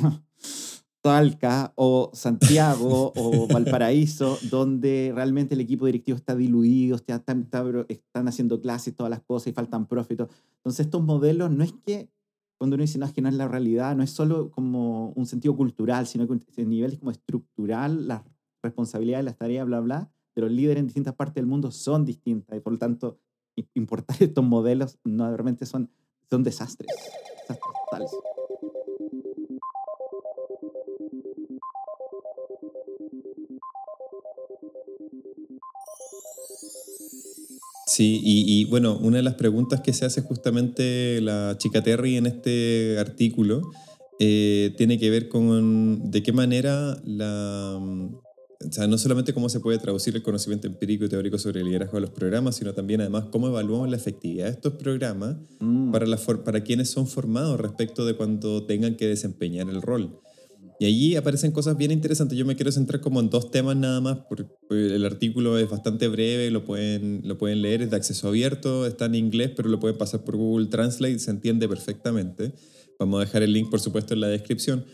[1.02, 7.86] Talca o Santiago o Valparaíso, donde realmente el equipo directivo está diluido, está- está- está-
[7.88, 10.18] están haciendo clases, todas las cosas y faltan profes.
[10.18, 12.10] Entonces estos modelos no es que,
[12.58, 15.24] cuando uno dice no, es que no es la realidad, no es solo como un
[15.26, 18.22] sentido cultural, sino que a nivel como estructural, las
[18.62, 22.56] responsabilidades, las tareas, bla, bla, de los líderes en distintas partes del mundo son distintas
[22.56, 23.18] y por lo tanto
[23.74, 25.90] importar estos modelos no realmente son,
[26.28, 26.90] son desastres,
[27.48, 28.10] desastres.
[37.92, 42.16] Sí, y, y, bueno, una de las preguntas que se hace justamente la chica Terry
[42.18, 43.62] en este artículo
[44.20, 47.76] eh, tiene que ver con de qué manera la...
[48.62, 51.66] O sea, no solamente cómo se puede traducir el conocimiento empírico y teórico sobre el
[51.66, 55.90] liderazgo de los programas, sino también además cómo evaluamos la efectividad de estos programas Mm.
[55.90, 60.20] para, la for- para quienes son formados respecto de cuando tengan que desempeñar el rol.
[60.80, 62.38] Y allí aparecen cosas bien interesantes.
[62.38, 66.08] Yo me quiero centrar como en dos temas nada más, porque el artículo es bastante
[66.08, 69.78] breve, lo pueden, lo pueden leer, es de acceso abierto, está en inglés, pero lo
[69.78, 72.54] pueden pasar por Google Translate, se entiende perfectamente.
[72.98, 74.86] Vamos a dejar el link, por supuesto, en la descripción.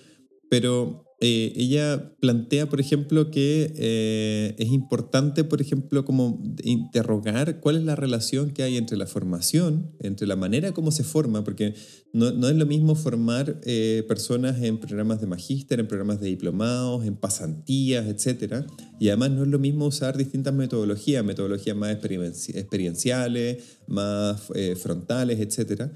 [0.50, 7.76] Pero eh, ella plantea, por ejemplo, que eh, es importante, por ejemplo, como interrogar cuál
[7.76, 11.74] es la relación que hay entre la formación, entre la manera como se forma, porque
[12.12, 16.28] no, no es lo mismo formar eh, personas en programas de magíster, en programas de
[16.28, 18.66] diplomados, en pasantías, etc.
[19.00, 24.76] Y además no es lo mismo usar distintas metodologías, metodologías más experienci- experienciales, más eh,
[24.76, 25.90] frontales, etc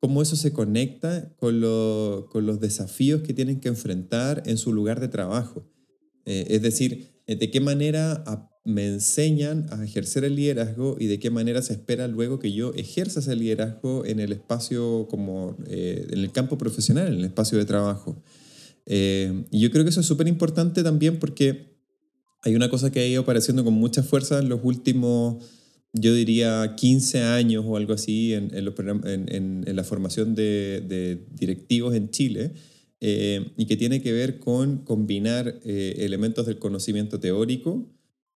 [0.00, 4.72] cómo eso se conecta con, lo- con los desafíos que tienen que enfrentar en su
[4.72, 5.66] lugar de trabajo.
[6.26, 11.06] Eh, es decir, eh, de qué manera a- me enseñan a ejercer el liderazgo y
[11.06, 15.56] de qué manera se espera luego que yo ejerza ese liderazgo en el espacio como
[15.66, 18.22] eh, en el campo profesional, en el espacio de trabajo.
[18.86, 21.74] Eh, y yo creo que eso es súper importante también porque
[22.42, 25.44] hay una cosa que ha ido apareciendo con mucha fuerza en los últimos
[25.94, 28.50] yo diría 15 años o algo así en,
[29.76, 32.52] la formación de, directivos en Chile
[33.00, 37.88] eh, y que tiene que ver con combinar eh, elementos del conocimiento teórico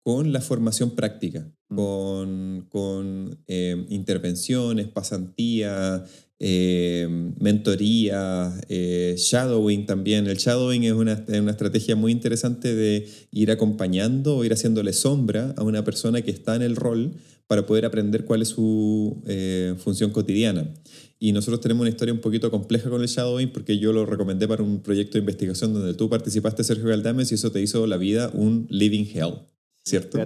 [0.05, 1.53] con la formación práctica.
[1.69, 6.03] Con, con eh, intervenciones, pasantías,
[6.41, 7.09] eh,
[7.41, 10.27] mentoría, eh, shadowing también.
[10.29, 14.93] El shadowing es una, es una estrategia muy interesante de ir acompañando o ir haciéndole
[14.93, 17.15] sombra a una persona que está en el rol
[17.49, 20.73] para poder aprender cuál es su eh, función cotidiana.
[21.19, 24.47] Y nosotros tenemos una historia un poquito compleja con el shadowing porque yo lo recomendé
[24.47, 27.97] para un proyecto de investigación donde tú participaste, Sergio Galdames, y eso te hizo la
[27.97, 29.41] vida un living hell,
[29.89, 30.19] ¿cierto?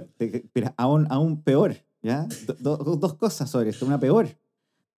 [0.53, 2.27] Pero, aún, aún peor, ¿ya?
[2.59, 3.85] Do- do- dos cosas sobre esto.
[3.85, 4.27] Una peor.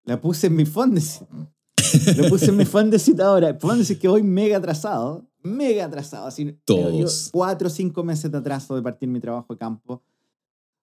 [0.05, 1.27] La puse en mi Fondesit.
[2.17, 3.55] Lo puse en mi Fondesit ahora.
[3.59, 5.27] Fondesit que voy mega atrasado.
[5.43, 6.27] Mega atrasado.
[6.27, 7.29] Así, Todos.
[7.33, 10.03] cuatro o cinco meses de atraso de partir mi trabajo de campo.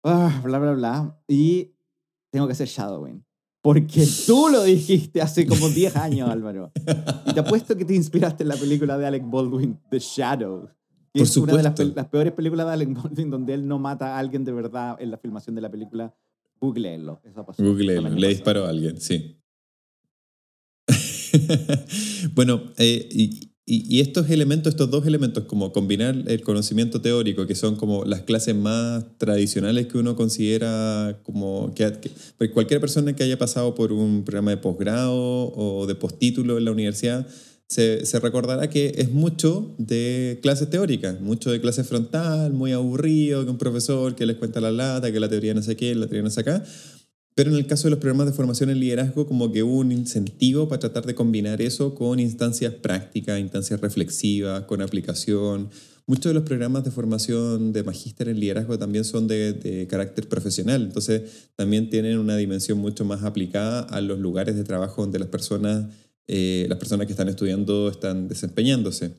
[0.04, 1.22] Ah, bla, bla, bla.
[1.28, 1.72] Y
[2.32, 3.24] tengo que hacer shadowing.
[3.64, 6.72] Porque tú lo dijiste hace como 10 años, Álvaro.
[7.28, 10.68] Y te apuesto que te inspiraste en la película de Alec Baldwin, The Shadow.
[11.14, 14.20] Por es una de las, peores películas de Alec Baldwin donde él no mata a
[14.20, 16.16] alguien de verdad en la filmación de la película.
[16.60, 17.22] Googleenlo.
[17.24, 17.64] Eso pasó.
[17.64, 19.38] Google, el año le disparó a alguien, sí.
[22.34, 27.46] bueno, eh, y, y- y estos elementos, estos dos elementos, como combinar el conocimiento teórico,
[27.48, 32.80] que son como las clases más tradicionales que uno considera como que, que- pues cualquier
[32.82, 37.28] persona que haya pasado por un programa de posgrado o de postítulo en la universidad,
[37.72, 43.52] se, recordará que es mucho de clases teóricas, mucho de clase frontal, muy aburrido, que
[43.52, 46.24] un profesor que les cuenta la lata, que la teoría no sé qué, la teoría
[46.24, 46.64] no sé acá.
[47.34, 49.94] Pero en el caso de los programas de formación en liderazgo, como que hubo un
[49.94, 55.70] incentivo para tratar de combinar eso con instancias prácticas, instancias reflexivas, con aplicación.
[56.08, 60.82] Muchos de los programas de formación de magíster en liderazgo también son de carácter profesional,
[60.82, 61.22] entonces
[61.56, 65.86] también tienen una dimensión mucho más aplicada a los lugares de trabajo donde las personas,
[66.28, 69.14] eh, las personas que están estudiando están desempeñándose.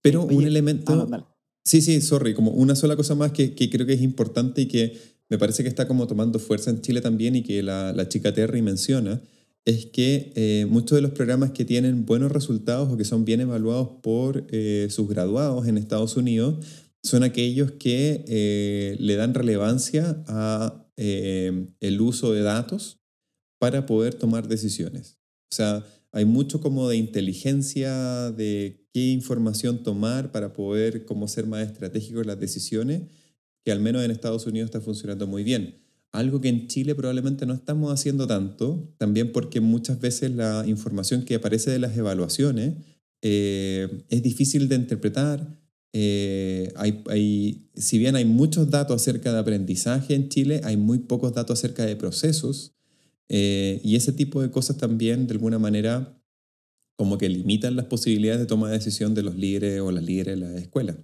[0.00, 1.08] Pero Oye, un elemento...
[1.10, 1.28] ah.
[1.64, 4.66] Sí, sí, sorry, como una sola cosa más que, que creo que es importante y
[4.66, 8.08] que me parece que está como tomando fuerza en Chile también y que la, la
[8.08, 9.22] chica Terry menciona,
[9.64, 13.40] es que eh, muchos de los programas que tienen buenos resultados o que son bien
[13.40, 16.64] evaluados por eh, sus graduados en Estados Unidos
[17.02, 23.00] son aquellos que eh, le dan relevancia a eh, el uso de datos
[23.58, 25.18] para poder tomar decisiones.
[25.50, 31.46] O sea, hay mucho como de inteligencia de qué información tomar para poder como ser
[31.46, 33.02] más estratégico en las decisiones,
[33.64, 35.82] que al menos en Estados Unidos está funcionando muy bien.
[36.12, 41.24] Algo que en Chile probablemente no estamos haciendo tanto, también porque muchas veces la información
[41.24, 42.74] que aparece de las evaluaciones
[43.22, 45.58] eh, es difícil de interpretar.
[45.94, 46.72] Eh,
[47.74, 51.86] si bien hay muchos datos acerca de aprendizaje en Chile, hay muy pocos datos acerca
[51.86, 52.74] de procesos.
[53.34, 56.20] Eh, y ese tipo de cosas también, de alguna manera,
[56.98, 60.38] como que limitan las posibilidades de toma de decisión de los líderes o las líderes
[60.38, 60.96] de la escuela.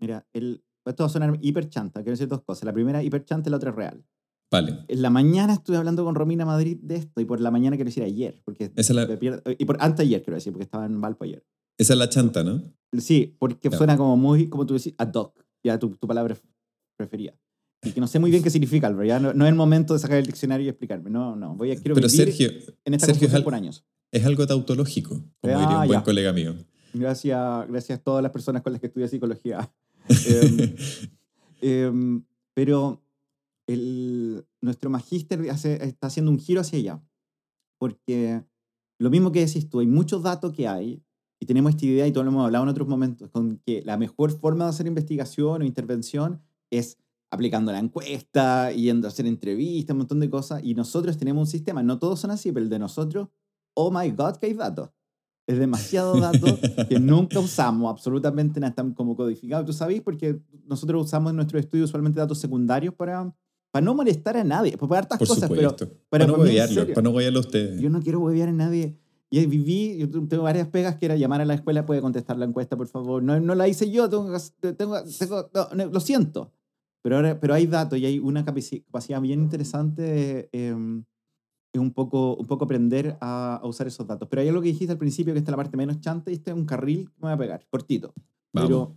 [0.00, 2.00] Mira, el, esto va a sonar hiper chanta.
[2.00, 2.64] Quiero decir dos cosas.
[2.64, 4.04] La primera hiper chanta y la otra es real.
[4.50, 4.78] Vale.
[4.88, 7.88] En la mañana estuve hablando con Romina Madrid de esto y por la mañana quiero
[7.88, 8.40] decir ayer.
[8.44, 11.00] Porque Esa es la, me pierdo- y por antes ayer quiero decir, porque estaba en
[11.00, 11.44] Valpo ayer.
[11.78, 12.62] esa es la chanta, ¿no?
[12.98, 13.76] Sí, porque Ya.
[13.76, 16.36] suena como muy, como tú decís, ad hoc, ya tu, tu palabra
[16.96, 17.34] preferida.
[17.86, 19.94] Y que no sé muy bien qué significa, Álvaro, ya no, no es el momento
[19.94, 21.08] de sacar el diccionario y explicarme.
[21.10, 22.50] No, no, voy a, quiero Pero vivir Sergio,
[22.84, 23.84] en esta Sergio al- por años.
[24.10, 26.04] es algo tautológico, como Ah, diría un buen ya.
[26.04, 26.54] colega mío.
[26.94, 29.70] Gracias, gracias a todas las personas con las que estudié psicología.
[30.26, 30.76] Em,
[31.60, 33.02] em, pero
[33.66, 37.02] el, nuestro magíster hace- está haciendo un giro hacia allá.
[37.78, 38.42] Porque
[38.98, 41.02] lo mismo que decís tú, hay muchos datos que hay
[41.40, 43.98] y tenemos esta idea, y todo lo hemos hablado en otros momentos, con que la
[43.98, 46.96] mejor forma de hacer investigación o intervención es
[47.36, 50.60] aplicando la encuesta, yendo a hacer entrevistas, un montón de cosas.
[50.64, 53.28] Y nosotros tenemos un sistema, no todos son así, pero el de nosotros,
[53.74, 54.90] oh my god, que hay datos.
[55.48, 59.64] Es demasiado datos que nunca usamos, absolutamente nada, están como codificados.
[59.64, 63.32] Tú sabes, porque nosotros usamos en nuestro estudio usualmente datos secundarios para,
[63.70, 65.76] para no molestar a nadie, para hartas Por cosas, supuesto.
[65.76, 67.80] pero para, no para en huevearlo, para no huevearlo a ustedes.
[67.80, 68.98] yo no quiero huevear a nadie.
[69.28, 72.44] Y viví, yo tengo varias pegas que era llamar a la escuela, puede contestar la
[72.44, 73.22] encuesta, por favor.
[73.24, 74.26] No, no la hice yo, tengo,
[74.76, 76.52] tengo, tengo- no, no, lo siento.
[77.02, 81.04] Pero, ahora, pero hay datos y hay una capaci- capacidad bien interesante de em,
[81.72, 84.28] es un poco, un poco aprender a, a usar esos datos.
[84.28, 86.34] Pero hay algo que dijiste al principio, que esta es la parte menos chanta, y
[86.34, 88.12] este es un carril que me voy a pegar, cortito.
[88.52, 88.68] Vamos.
[88.68, 88.96] Pero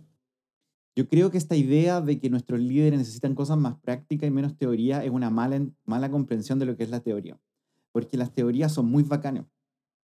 [0.96, 4.56] yo creo que esta idea de que nuestros líderes necesitan cosas más prácticas y menos
[4.56, 7.40] teoría es una mala, mala comprensión de lo que es la teoría.
[7.92, 9.46] Porque las teorías son muy bacanas.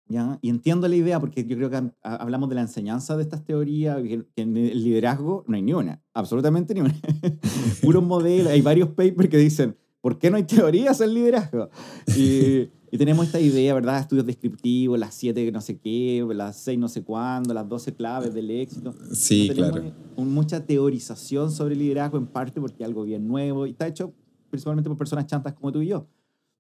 [0.10, 0.40] ¿Ya?
[0.42, 3.24] Y entiendo la idea porque yo creo que ha- ha- hablamos de la enseñanza de
[3.24, 6.94] estas teorías, que, en el liderazgo no hay ni una, absolutamente ni una.
[7.82, 11.70] Puros modelos, hay varios papers que dicen, ¿por qué no hay teorías en liderazgo?
[12.16, 14.00] Y, y tenemos esta idea, ¿verdad?
[14.00, 18.34] Estudios descriptivos, las siete no sé qué, las seis no sé cuándo, las doce claves
[18.34, 18.94] del éxito.
[19.12, 19.84] Sí, No claro.
[20.18, 24.14] mucha teorización sobre liderazgo, en parte porque es algo bien nuevo y está hecho
[24.50, 26.08] principalmente por personas chantas como tú y yo.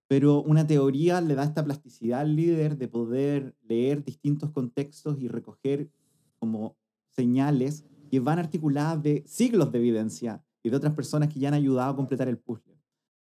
[0.07, 5.27] Pero una teoría le da esta plasticidad al líder de poder leer distintos contextos y
[5.27, 5.89] recoger
[6.39, 6.77] como
[7.09, 11.53] señales que van articuladas de siglos de evidencia y de otras personas que ya han
[11.55, 12.75] ayudado a completar el puzzle.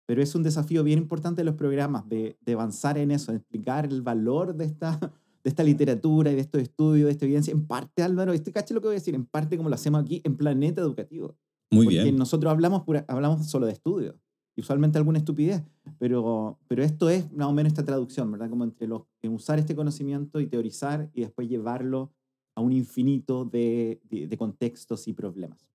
[0.07, 3.39] Pero es un desafío bien importante de los programas, de, de avanzar en eso, de
[3.39, 4.99] explicar el valor de esta,
[5.43, 7.53] de esta literatura y de estos estudios, de esta evidencia.
[7.53, 10.03] En parte, Álvaro, este caché lo que voy a decir, en parte como lo hacemos
[10.03, 11.35] aquí en Planeta Educativo.
[11.71, 12.17] Muy Porque bien.
[12.17, 14.17] nosotros hablamos, pura- hablamos solo de estudios,
[14.57, 15.63] y usualmente alguna estupidez,
[15.99, 18.51] pero, pero esto es más o menos esta traducción, ¿verdad?
[18.51, 22.13] Como entre los, en usar este conocimiento y teorizar y después llevarlo
[22.55, 24.01] a un infinito de,
[24.39, 25.67] contextos y problemas.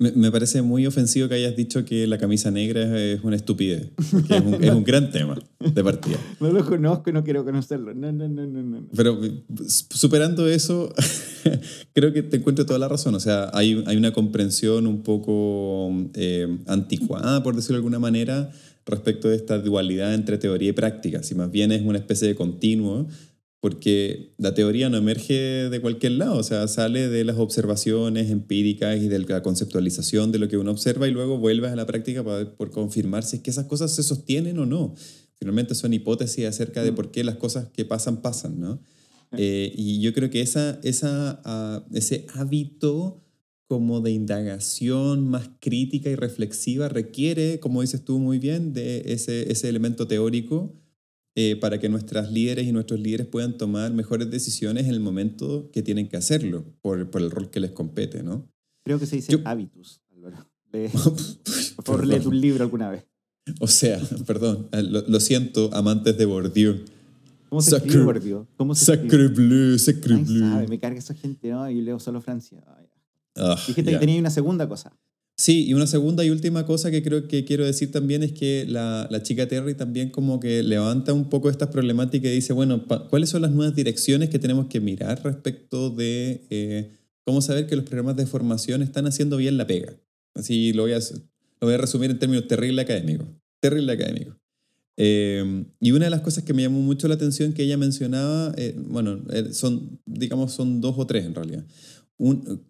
[0.00, 3.90] Me, me parece muy ofensivo que hayas dicho que la camisa negra es una estupidez.
[4.10, 6.16] porque es, un, es un gran tema de partida.
[6.40, 7.92] No lo conozco no quiero conocerlo.
[7.92, 8.86] No, no, no, no, no.
[8.96, 9.20] Pero
[9.66, 10.92] superando eso,
[11.92, 13.14] creo que te encuentro toda la razón.
[13.14, 18.50] O sea, hay, hay una comprensión un poco eh, anticuada, por decirlo de alguna manera,
[18.86, 21.22] respecto de esta dualidad entre teoría y práctica.
[21.22, 23.06] Si más bien es una especie de continuo,
[23.60, 29.00] porque la teoría no emerge de cualquier lado, o sea, sale de las observaciones empíricas
[29.00, 32.24] y de la conceptualización de lo que uno observa y luego vuelves a la práctica
[32.24, 34.94] para, por confirmar si es que esas cosas se sostienen o no.
[35.34, 38.82] Finalmente son hipótesis acerca de por qué las cosas que pasan pasan, ¿no?
[39.36, 43.22] Eh, y yo creo que esa, esa, ah, ese hábito
[43.66, 49.52] como de indagación más crítica y reflexiva requiere, como dices tú muy bien, de ese,
[49.52, 50.74] ese elemento teórico
[51.36, 55.70] eh, para que nuestras líderes y nuestros líderes puedan tomar mejores decisiones en el momento
[55.72, 58.48] que tienen que hacerlo, por, por el rol que les compete, ¿no?
[58.84, 60.36] Creo que se dice Yo- hábitus, Álvaro.
[61.76, 63.04] Por favor, lee tu libro alguna vez.
[63.60, 66.84] O sea, perdón, eh, lo, lo siento, amantes de Bourdieu.
[67.48, 68.46] ¿Cómo se escribe, Bourdieu?
[68.56, 68.84] ¿Cómo se?
[68.84, 70.68] Sacre bleu, sacre Ay, sabe, bleu.
[70.68, 71.68] me carga esa gente, ¿no?
[71.68, 72.62] Y leo solo Francia.
[72.78, 72.86] Ay,
[73.36, 73.98] Ah, Dijiste ya.
[73.98, 74.92] que tenía una segunda cosa.
[75.40, 78.66] Sí, y una segunda y última cosa que creo que quiero decir también es que
[78.68, 82.84] la, la chica Terry también como que levanta un poco estas problemáticas y dice, bueno,
[83.08, 86.90] ¿cuáles son las nuevas direcciones que tenemos que mirar respecto de eh,
[87.24, 89.94] cómo saber que los programas de formación están haciendo bien la pega?
[90.34, 93.26] Así lo voy a, lo voy a resumir en términos terrible académicos.
[93.60, 94.36] Terrible académico.
[94.98, 98.52] Eh, y una de las cosas que me llamó mucho la atención que ella mencionaba,
[98.58, 101.64] eh, bueno, eh, son, digamos, son dos o tres en realidad.
[102.18, 102.62] Un,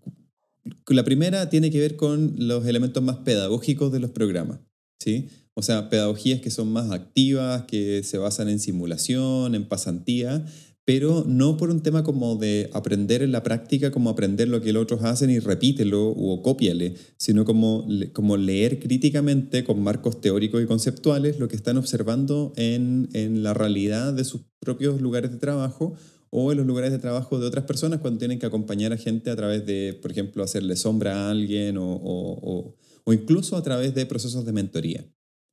[0.89, 4.61] la primera tiene que ver con los elementos más pedagógicos de los programas,
[4.99, 5.29] ¿sí?
[5.55, 10.45] O sea, pedagogías que son más activas, que se basan en simulación, en pasantía,
[10.85, 14.73] pero no por un tema como de aprender en la práctica, como aprender lo que
[14.73, 20.63] los otros hacen y repítelo o cópiale, sino como, como leer críticamente con marcos teóricos
[20.63, 25.39] y conceptuales lo que están observando en, en la realidad de sus propios lugares de
[25.39, 25.95] trabajo
[26.31, 29.31] o en los lugares de trabajo de otras personas cuando tienen que acompañar a gente
[29.31, 32.77] a través de, por ejemplo, hacerle sombra a alguien o, o-
[33.13, 35.01] incluso a través de procesos de mentoría.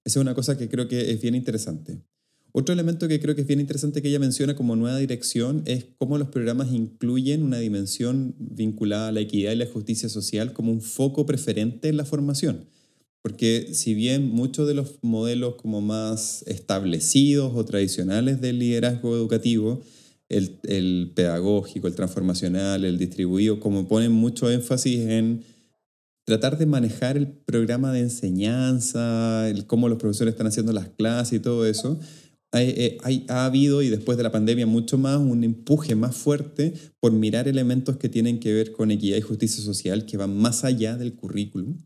[0.06, 2.04] Esa es una cosa que creo que es bien interesante.
[2.52, 5.86] Otro elemento que creo que es bien interesante que ella menciona como nueva dirección es
[5.98, 10.72] cómo los programas incluyen una dimensión vinculada a la equidad y la justicia social como
[10.72, 12.66] un foco preferente en la formación.
[13.22, 19.82] Porque si bien muchos de los modelos como más establecidos o tradicionales del liderazgo educativo,
[20.30, 25.44] el, el pedagógico, el transformacional, el distribuido, como ponen mucho énfasis en
[26.26, 31.40] tratar de manejar el programa de enseñanza, el cómo los profesores están haciendo las clases
[31.40, 32.00] y todo eso,
[32.54, 36.74] eh, hay- ha habido, y después de la pandemia mucho más, un empuje más fuerte
[37.00, 40.63] por mirar elementos que tienen que ver con equidad y justicia social, que van más
[40.63, 41.78] allá del currículum,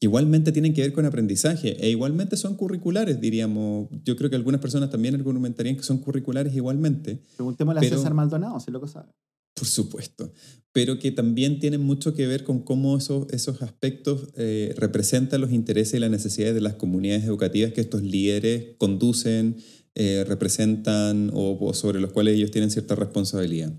[0.00, 3.88] igualmente tienen que ver con aprendizaje, e igualmente son curriculares, diríamos.
[4.04, 8.58] Yo creo que algunas personas también argumentarían que son curriculares igualmente, Preguntémosle a César Maldonado,
[8.60, 9.12] si lo que sabe.
[9.54, 10.32] por supuesto,
[10.72, 15.52] pero que también tienen mucho que ver con cómo esos, esos aspectos eh, representan los
[15.52, 19.56] intereses y las necesidades de las comunidades educativas que estos líderes conducen,
[19.94, 23.76] eh, representan o, o sobre los cuales ellos tienen cierta responsabilidad.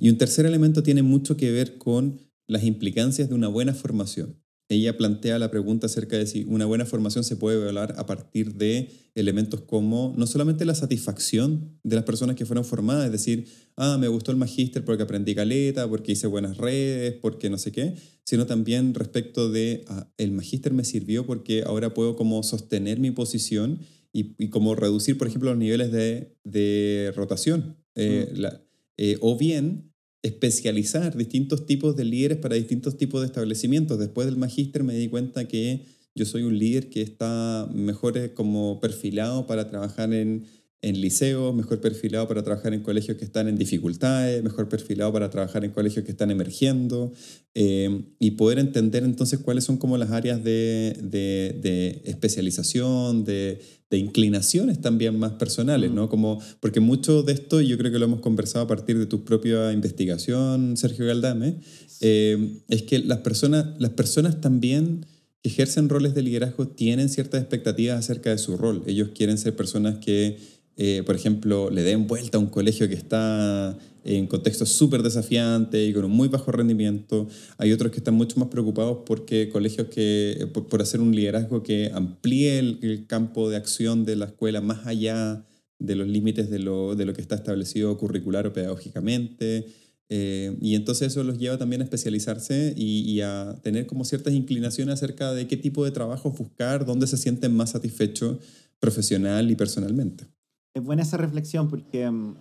[0.00, 4.36] Y un tercer elemento tiene mucho que ver con las implicancias de una buena formación.
[4.70, 8.54] Ella plantea la pregunta acerca de si una buena formación se puede evaluar a partir
[8.54, 13.46] de elementos como no solamente la satisfacción de las personas que fueron formadas, es decir,
[13.76, 17.72] ah, me gustó el magíster porque aprendí caleta, porque hice buenas redes, porque no sé
[17.72, 23.00] qué, sino también respecto de, ah, el magíster me sirvió porque ahora puedo como sostener
[23.00, 23.80] mi posición
[24.12, 27.76] y, y como reducir, por ejemplo, los niveles de, de rotación.
[27.94, 28.62] Eh, la-
[28.98, 33.98] eh, o bien especializar distintos tipos de líderes para distintos tipos de establecimientos.
[33.98, 38.34] Después del magíster me di cuenta que yo soy un líder que está mejor eh,
[38.34, 40.46] como perfilado para trabajar en,
[40.82, 45.30] en liceos, mejor perfilado para trabajar en colegios que están en dificultades, mejor perfilado para
[45.30, 47.12] trabajar en colegios que están emergiendo
[47.54, 53.60] eh, y poder entender entonces cuáles son como las áreas de, de- de especialización, de,
[53.90, 56.08] de inclinaciones también más personales, ¿no?
[56.08, 59.06] Como, porque mucho de esto, y yo creo que lo hemos conversado a partir de
[59.06, 61.60] tu propia investigación, Sergio Galdame,
[62.00, 65.06] eh, es que las personas, las personas también
[65.42, 68.82] que ejercen roles de liderazgo tienen ciertas expectativas acerca de su rol.
[68.86, 70.38] Ellos quieren ser personas que,
[70.80, 75.88] eh, por ejemplo, le den vuelta a un colegio que está en contextos súper desafiantes
[75.88, 77.26] y con un muy bajo rendimiento.
[77.58, 81.64] Hay otros que están mucho más preocupados porque colegios que, por, por hacer un liderazgo
[81.64, 85.44] que amplíe el, el campo de acción de la escuela más allá
[85.80, 89.66] de los límites de lo, de lo que está establecido curricular o pedagógicamente.
[90.10, 94.32] Eh, y entonces eso los lleva también a especializarse y, y a tener como ciertas
[94.32, 98.38] inclinaciones acerca de qué tipo de trabajo buscar, dónde se sienten más satisfechos
[98.78, 100.37] profesional y personalmente.
[100.74, 102.34] Es buena esa reflexión porque mm,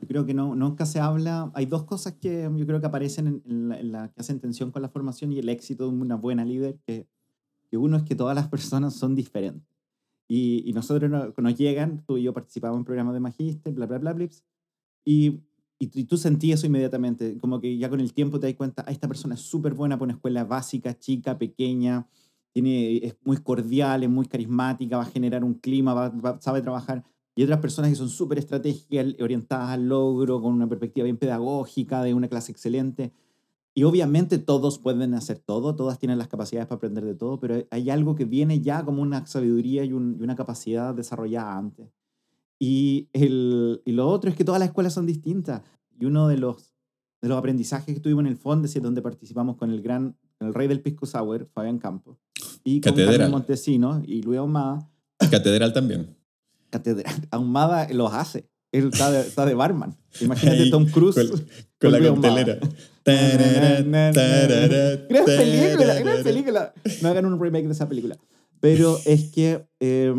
[0.00, 1.50] yo creo que no, nunca se habla.
[1.54, 4.20] Hay dos cosas que mm, yo creo que aparecen en, en la, en la- que
[4.20, 6.78] hacen tensión con la formación y el éxito de una buena líder.
[6.86, 7.06] Que,
[7.70, 9.66] que uno es que todas las personas son diferentes.
[10.28, 13.86] Y, y nosotros no- nos llegan, tú y yo participamos en programas de magíster, bla,
[13.86, 14.44] bla, bla, blips,
[15.04, 15.40] y,
[15.78, 17.38] y, y tú sentí eso inmediatamente.
[17.38, 19.96] Como que ya con el tiempo te das cuenta, ah, esta persona es súper buena
[19.96, 22.06] para una escuela básica, chica, pequeña,
[22.52, 26.62] tiene, es muy cordial, es muy carismática, va a generar un clima, va- va- sabe
[26.62, 27.04] trabajar.
[27.36, 32.02] Y otras personas que son súper estratégicas, orientadas al logro, con una perspectiva bien pedagógica,
[32.02, 33.12] de una clase excelente.
[33.72, 37.64] Y obviamente todos pueden hacer todo, todas tienen las capacidades para aprender de todo, pero
[37.70, 41.88] hay algo que viene ya como una sabiduría y, un- y una capacidad desarrollada antes.
[42.58, 45.62] Y, el, y lo otro es que todas las escuelas son distintas.
[45.98, 46.74] Y uno de los,
[47.22, 50.66] de los aprendizajes que tuvimos en el Fondes, donde participamos con el gran, el rey
[50.66, 52.18] del Pisco Sour, Fabián Campos,
[52.64, 53.14] y con Catedral.
[53.16, 54.90] Carmen Montesinos y Luis Ahumada,
[55.30, 56.16] Catedral también.
[56.70, 58.48] Catedral, Ahumada los hace.
[58.72, 59.96] Él está de, está de barman.
[60.20, 61.16] Imagínate Ahí, Tom Cruise.
[61.16, 61.44] Con,
[61.80, 62.60] con la Luis Ahumada.
[62.60, 62.70] coctelera.
[65.08, 66.74] Gran película, gran película.
[67.02, 68.16] No hagan un remake de esa película.
[68.60, 70.14] Pero es que, eh,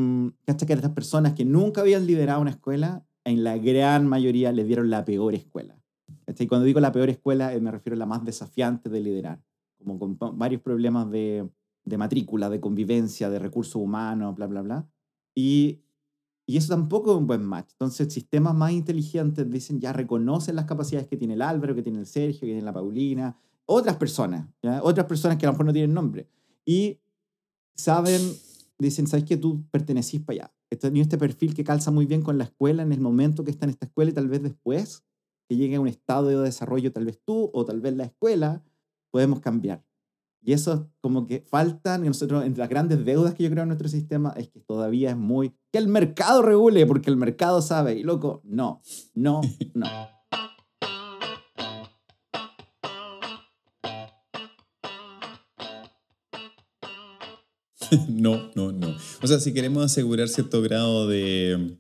[0.46, 0.68] ¿cachai?
[0.68, 4.90] que estas personas que nunca habían liderado una escuela, en la gran mayoría les dieron
[4.90, 5.78] la peor escuela.
[6.26, 6.48] ¿Cachai?
[6.48, 9.42] Cuando digo la peor escuela, eh, me refiero a la más desafiante de liderar.
[9.78, 11.48] Como con varios problemas de,
[11.86, 14.88] de matrícula, de convivencia, de recursos humanos, bla, bla, bla.
[15.36, 15.82] Y,
[16.52, 17.70] y eso tampoco es un buen match.
[17.72, 22.00] Entonces, sistemas más inteligentes dicen, ya reconocen las capacidades que tiene el Álvaro, que tiene
[22.00, 24.84] el Sergio, que tiene la Paulina, otras personas, ¿ya?
[24.84, 26.28] otras personas que a lo mejor no tienen nombre.
[26.66, 27.00] Y
[27.74, 28.20] saben,
[28.78, 30.54] dicen, ¿sabes que tú pertenecís para allá?
[30.70, 33.52] Este, Tienes este perfil que calza muy bien con la escuela en el momento que
[33.52, 35.06] está en esta escuela y tal vez después
[35.48, 38.62] que llegue a un estado de desarrollo, tal vez tú o tal vez la escuela,
[39.10, 39.86] podemos cambiar.
[40.44, 43.70] Y eso como que faltan, y nosotros, entre las grandes deudas que yo creo en
[43.70, 45.54] nuestro sistema, es que todavía es muy...
[45.72, 47.94] Que el mercado regule, porque el mercado sabe.
[47.96, 48.82] Y loco, no,
[49.14, 49.42] no,
[49.74, 49.88] no.
[58.08, 58.96] No, no, no.
[59.22, 61.78] O sea, si queremos asegurar cierto grado de,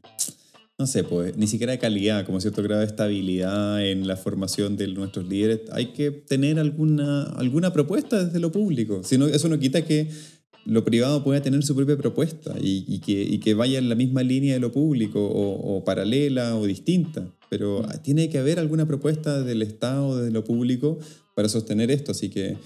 [0.81, 4.77] no sé, pues, ni siquiera de calidad, como cierto grado de estabilidad en la formación
[4.77, 9.03] de nuestros líderes, hay que tener alguna, alguna propuesta desde lo público.
[9.03, 10.07] Si no, eso no quita que
[10.65, 13.95] lo privado pueda tener su propia propuesta y, y que, y que vaya en la
[13.95, 17.31] misma línea de lo público o, o paralela o distinta.
[17.51, 20.97] Pero tiene que haber alguna propuesta del Estado, desde lo público,
[21.35, 22.11] para sostener esto.
[22.11, 22.57] Así que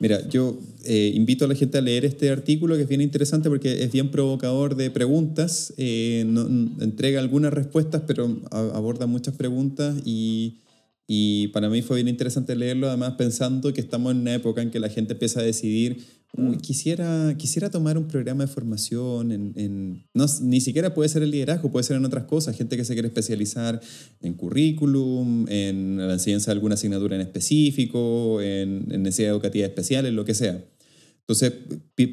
[0.00, 3.48] Mira, yo eh, invito a la gente a leer este artículo que es bien interesante
[3.48, 6.46] porque es bien provocador de preguntas, eh, no-
[6.80, 10.58] entrega algunas respuestas, pero aborda muchas preguntas y,
[11.08, 14.70] y para mí fue bien interesante leerlo, además pensando que estamos en una época en
[14.70, 16.04] que la gente empieza a decidir,
[16.36, 21.22] "Uy, quisiera, quisiera tomar un programa de formación, en, en- no, ni siquiera puede ser
[21.22, 23.80] el liderazgo, puede ser en otras cosas, gente que se quiere especializar
[24.20, 30.12] en currículum, en la enseñanza de alguna asignatura en específico, en, en necesidades educativas especiales,
[30.12, 30.62] lo que sea.
[31.20, 31.52] Entonces,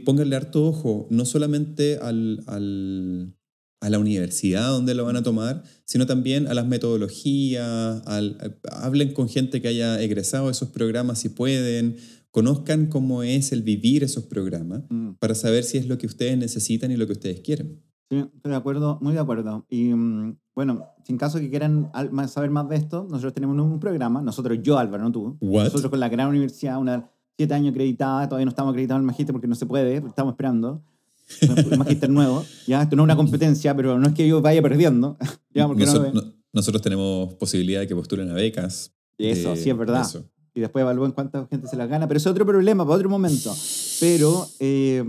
[0.05, 3.33] pónganle harto ojo, no solamente al, al-
[3.81, 9.13] a la universidad donde lo van a tomar, sino también a las metodologías, al- hablen
[9.13, 11.97] con gente que haya egresado esos programas si pueden,
[12.35, 15.11] conozcan cómo es el vivir esos programas Mm.
[15.19, 17.81] para saber si es lo que ustedes necesitan y lo que ustedes quieren.
[18.09, 19.65] Sí, estoy de acuerdo, muy de acuerdo.
[19.69, 23.79] Y mm, bueno, en caso que quieran al- saber más de esto, nosotros tenemos un
[23.79, 25.63] programa, nosotros, yo Álvaro, no tú, What?
[25.63, 29.07] nosotros con la gran universidad, una siete años acreditada, todavía no estamos acreditados en el
[29.07, 30.83] magíster porque no se puede, estamos esperando.
[31.71, 34.61] Un magíster nuevo, ya, esto no es una competencia, pero no es que yo vaya
[34.61, 35.17] perdiendo,
[35.55, 36.21] ya, porque no
[36.51, 38.93] nosotros tenemos posibilidad de que postulen a becas.
[39.17, 40.01] Eso, de- sí es verdad.
[40.01, 40.29] eso.
[40.55, 43.53] Y después evalúen cuánta gente se las gana, pero es otro problema para otro momento.
[43.99, 45.03] Pero eh,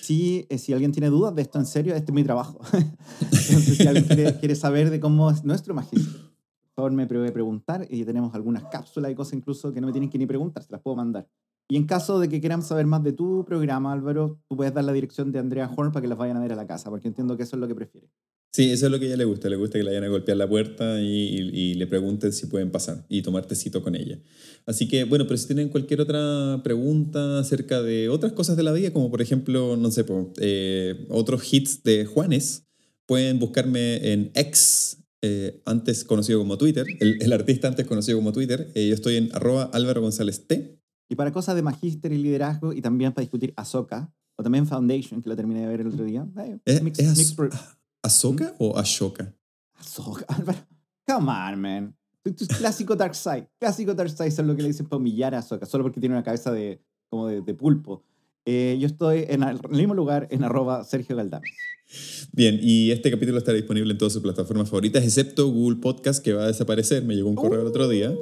[0.00, 2.60] sí, eh, si alguien tiene dudas de esto en serio, este es mi trabajo.
[3.20, 7.32] Entonces, si alguien quiere, quiere saber de cómo es nuestro magíster, por favor me puede
[7.32, 10.62] preguntar y tenemos algunas cápsulas y cosas incluso que no me tienen que ni preguntar,
[10.62, 11.28] se las puedo mandar.
[11.68, 14.84] Y en caso de que quieran saber más de tu programa, Álvaro, tú puedes dar
[14.84, 17.08] la dirección de Andrea Horn para que las vayan a ver a la casa, porque
[17.08, 18.08] entiendo que eso es lo que prefiere.
[18.52, 19.48] Sí, eso es lo que a ella le gusta.
[19.48, 22.46] Le gusta que le vayan a golpear la puerta y, y- y le pregunten si
[22.46, 24.18] pueden pasar y tomar tecito con ella.
[24.66, 28.72] Así que, bueno, pero si tienen cualquier otra pregunta acerca de otras cosas de la
[28.72, 30.04] vida, como por ejemplo, no sé,
[30.40, 32.64] eh, otros hits de Juanes,
[33.06, 38.32] pueden buscarme en X, eh, antes conocido como Twitter, el, el artista antes conocido como
[38.32, 38.72] Twitter.
[38.74, 40.76] Eh, yo estoy en arroba Álvaro González T.
[41.08, 45.22] Y para cosas de magíster y liderazgo, y también para discutir Ahsoka, o también Foundation,
[45.22, 46.26] que la terminé de ver el otro día.
[46.38, 47.36] eh, ¿Es, mix- es
[48.02, 49.34] Azoka o Ashoka?
[49.74, 50.58] Ahsoka, Álvaro.
[51.06, 51.96] Come on, man.
[52.58, 53.48] Clásico Dark Side.
[53.58, 56.14] Clásico Dark Side es lo que le dicen para humillar a Soka, solo porque tiene
[56.14, 58.04] una cabeza de, como de, de pulpo.
[58.44, 61.50] Eh, yo estoy en el mismo lugar, en arroba Sergio Galdames.
[62.32, 66.32] Bien, y este capítulo estará disponible en todas sus plataformas favoritas, excepto Google Podcast, que
[66.32, 67.04] va a desaparecer.
[67.04, 68.14] Me llegó un correo el otro día.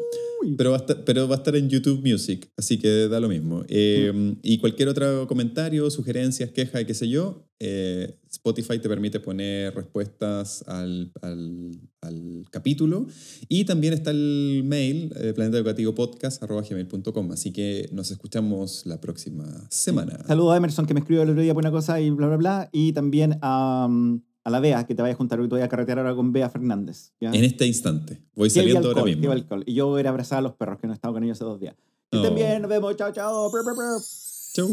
[0.42, 0.54] Uy.
[0.56, 3.28] Pero va, a estar, pero va a estar en YouTube Music, así que da lo
[3.28, 3.64] mismo.
[3.68, 9.18] Eh, Y cualquier otro comentario, sugerencias, queja y qué sé yo, eh, Spotify te permite
[9.20, 13.06] poner respuestas al, al- al capítulo.
[13.48, 17.32] Y también está el mail, eh, planetaeducativopodcast.com.
[17.32, 20.18] Así que nos escuchamos la próxima semana.
[20.26, 22.36] Saludos a Emerson que me escribió el otro día por una cosa y bla, bla,
[22.36, 22.68] bla.
[22.72, 25.62] Y también a, um, a la Bea, que te vaya a juntar hoy, te voy
[25.62, 27.12] a carretear ahora con Bea Fernández.
[27.20, 27.30] ¿ya?
[27.30, 28.20] En este instante.
[28.34, 29.32] Voy saliendo viva ahora alcohol, mismo.
[29.32, 29.62] alcohol.
[29.66, 31.22] Y yo voy a ir a abrazar a los perros, que no he estado con
[31.22, 31.76] ellos hace dos días.
[32.10, 32.22] Que Oh.
[32.22, 33.50] estén bien, nos vemos, chao, chao.
[34.54, 34.68] Chau.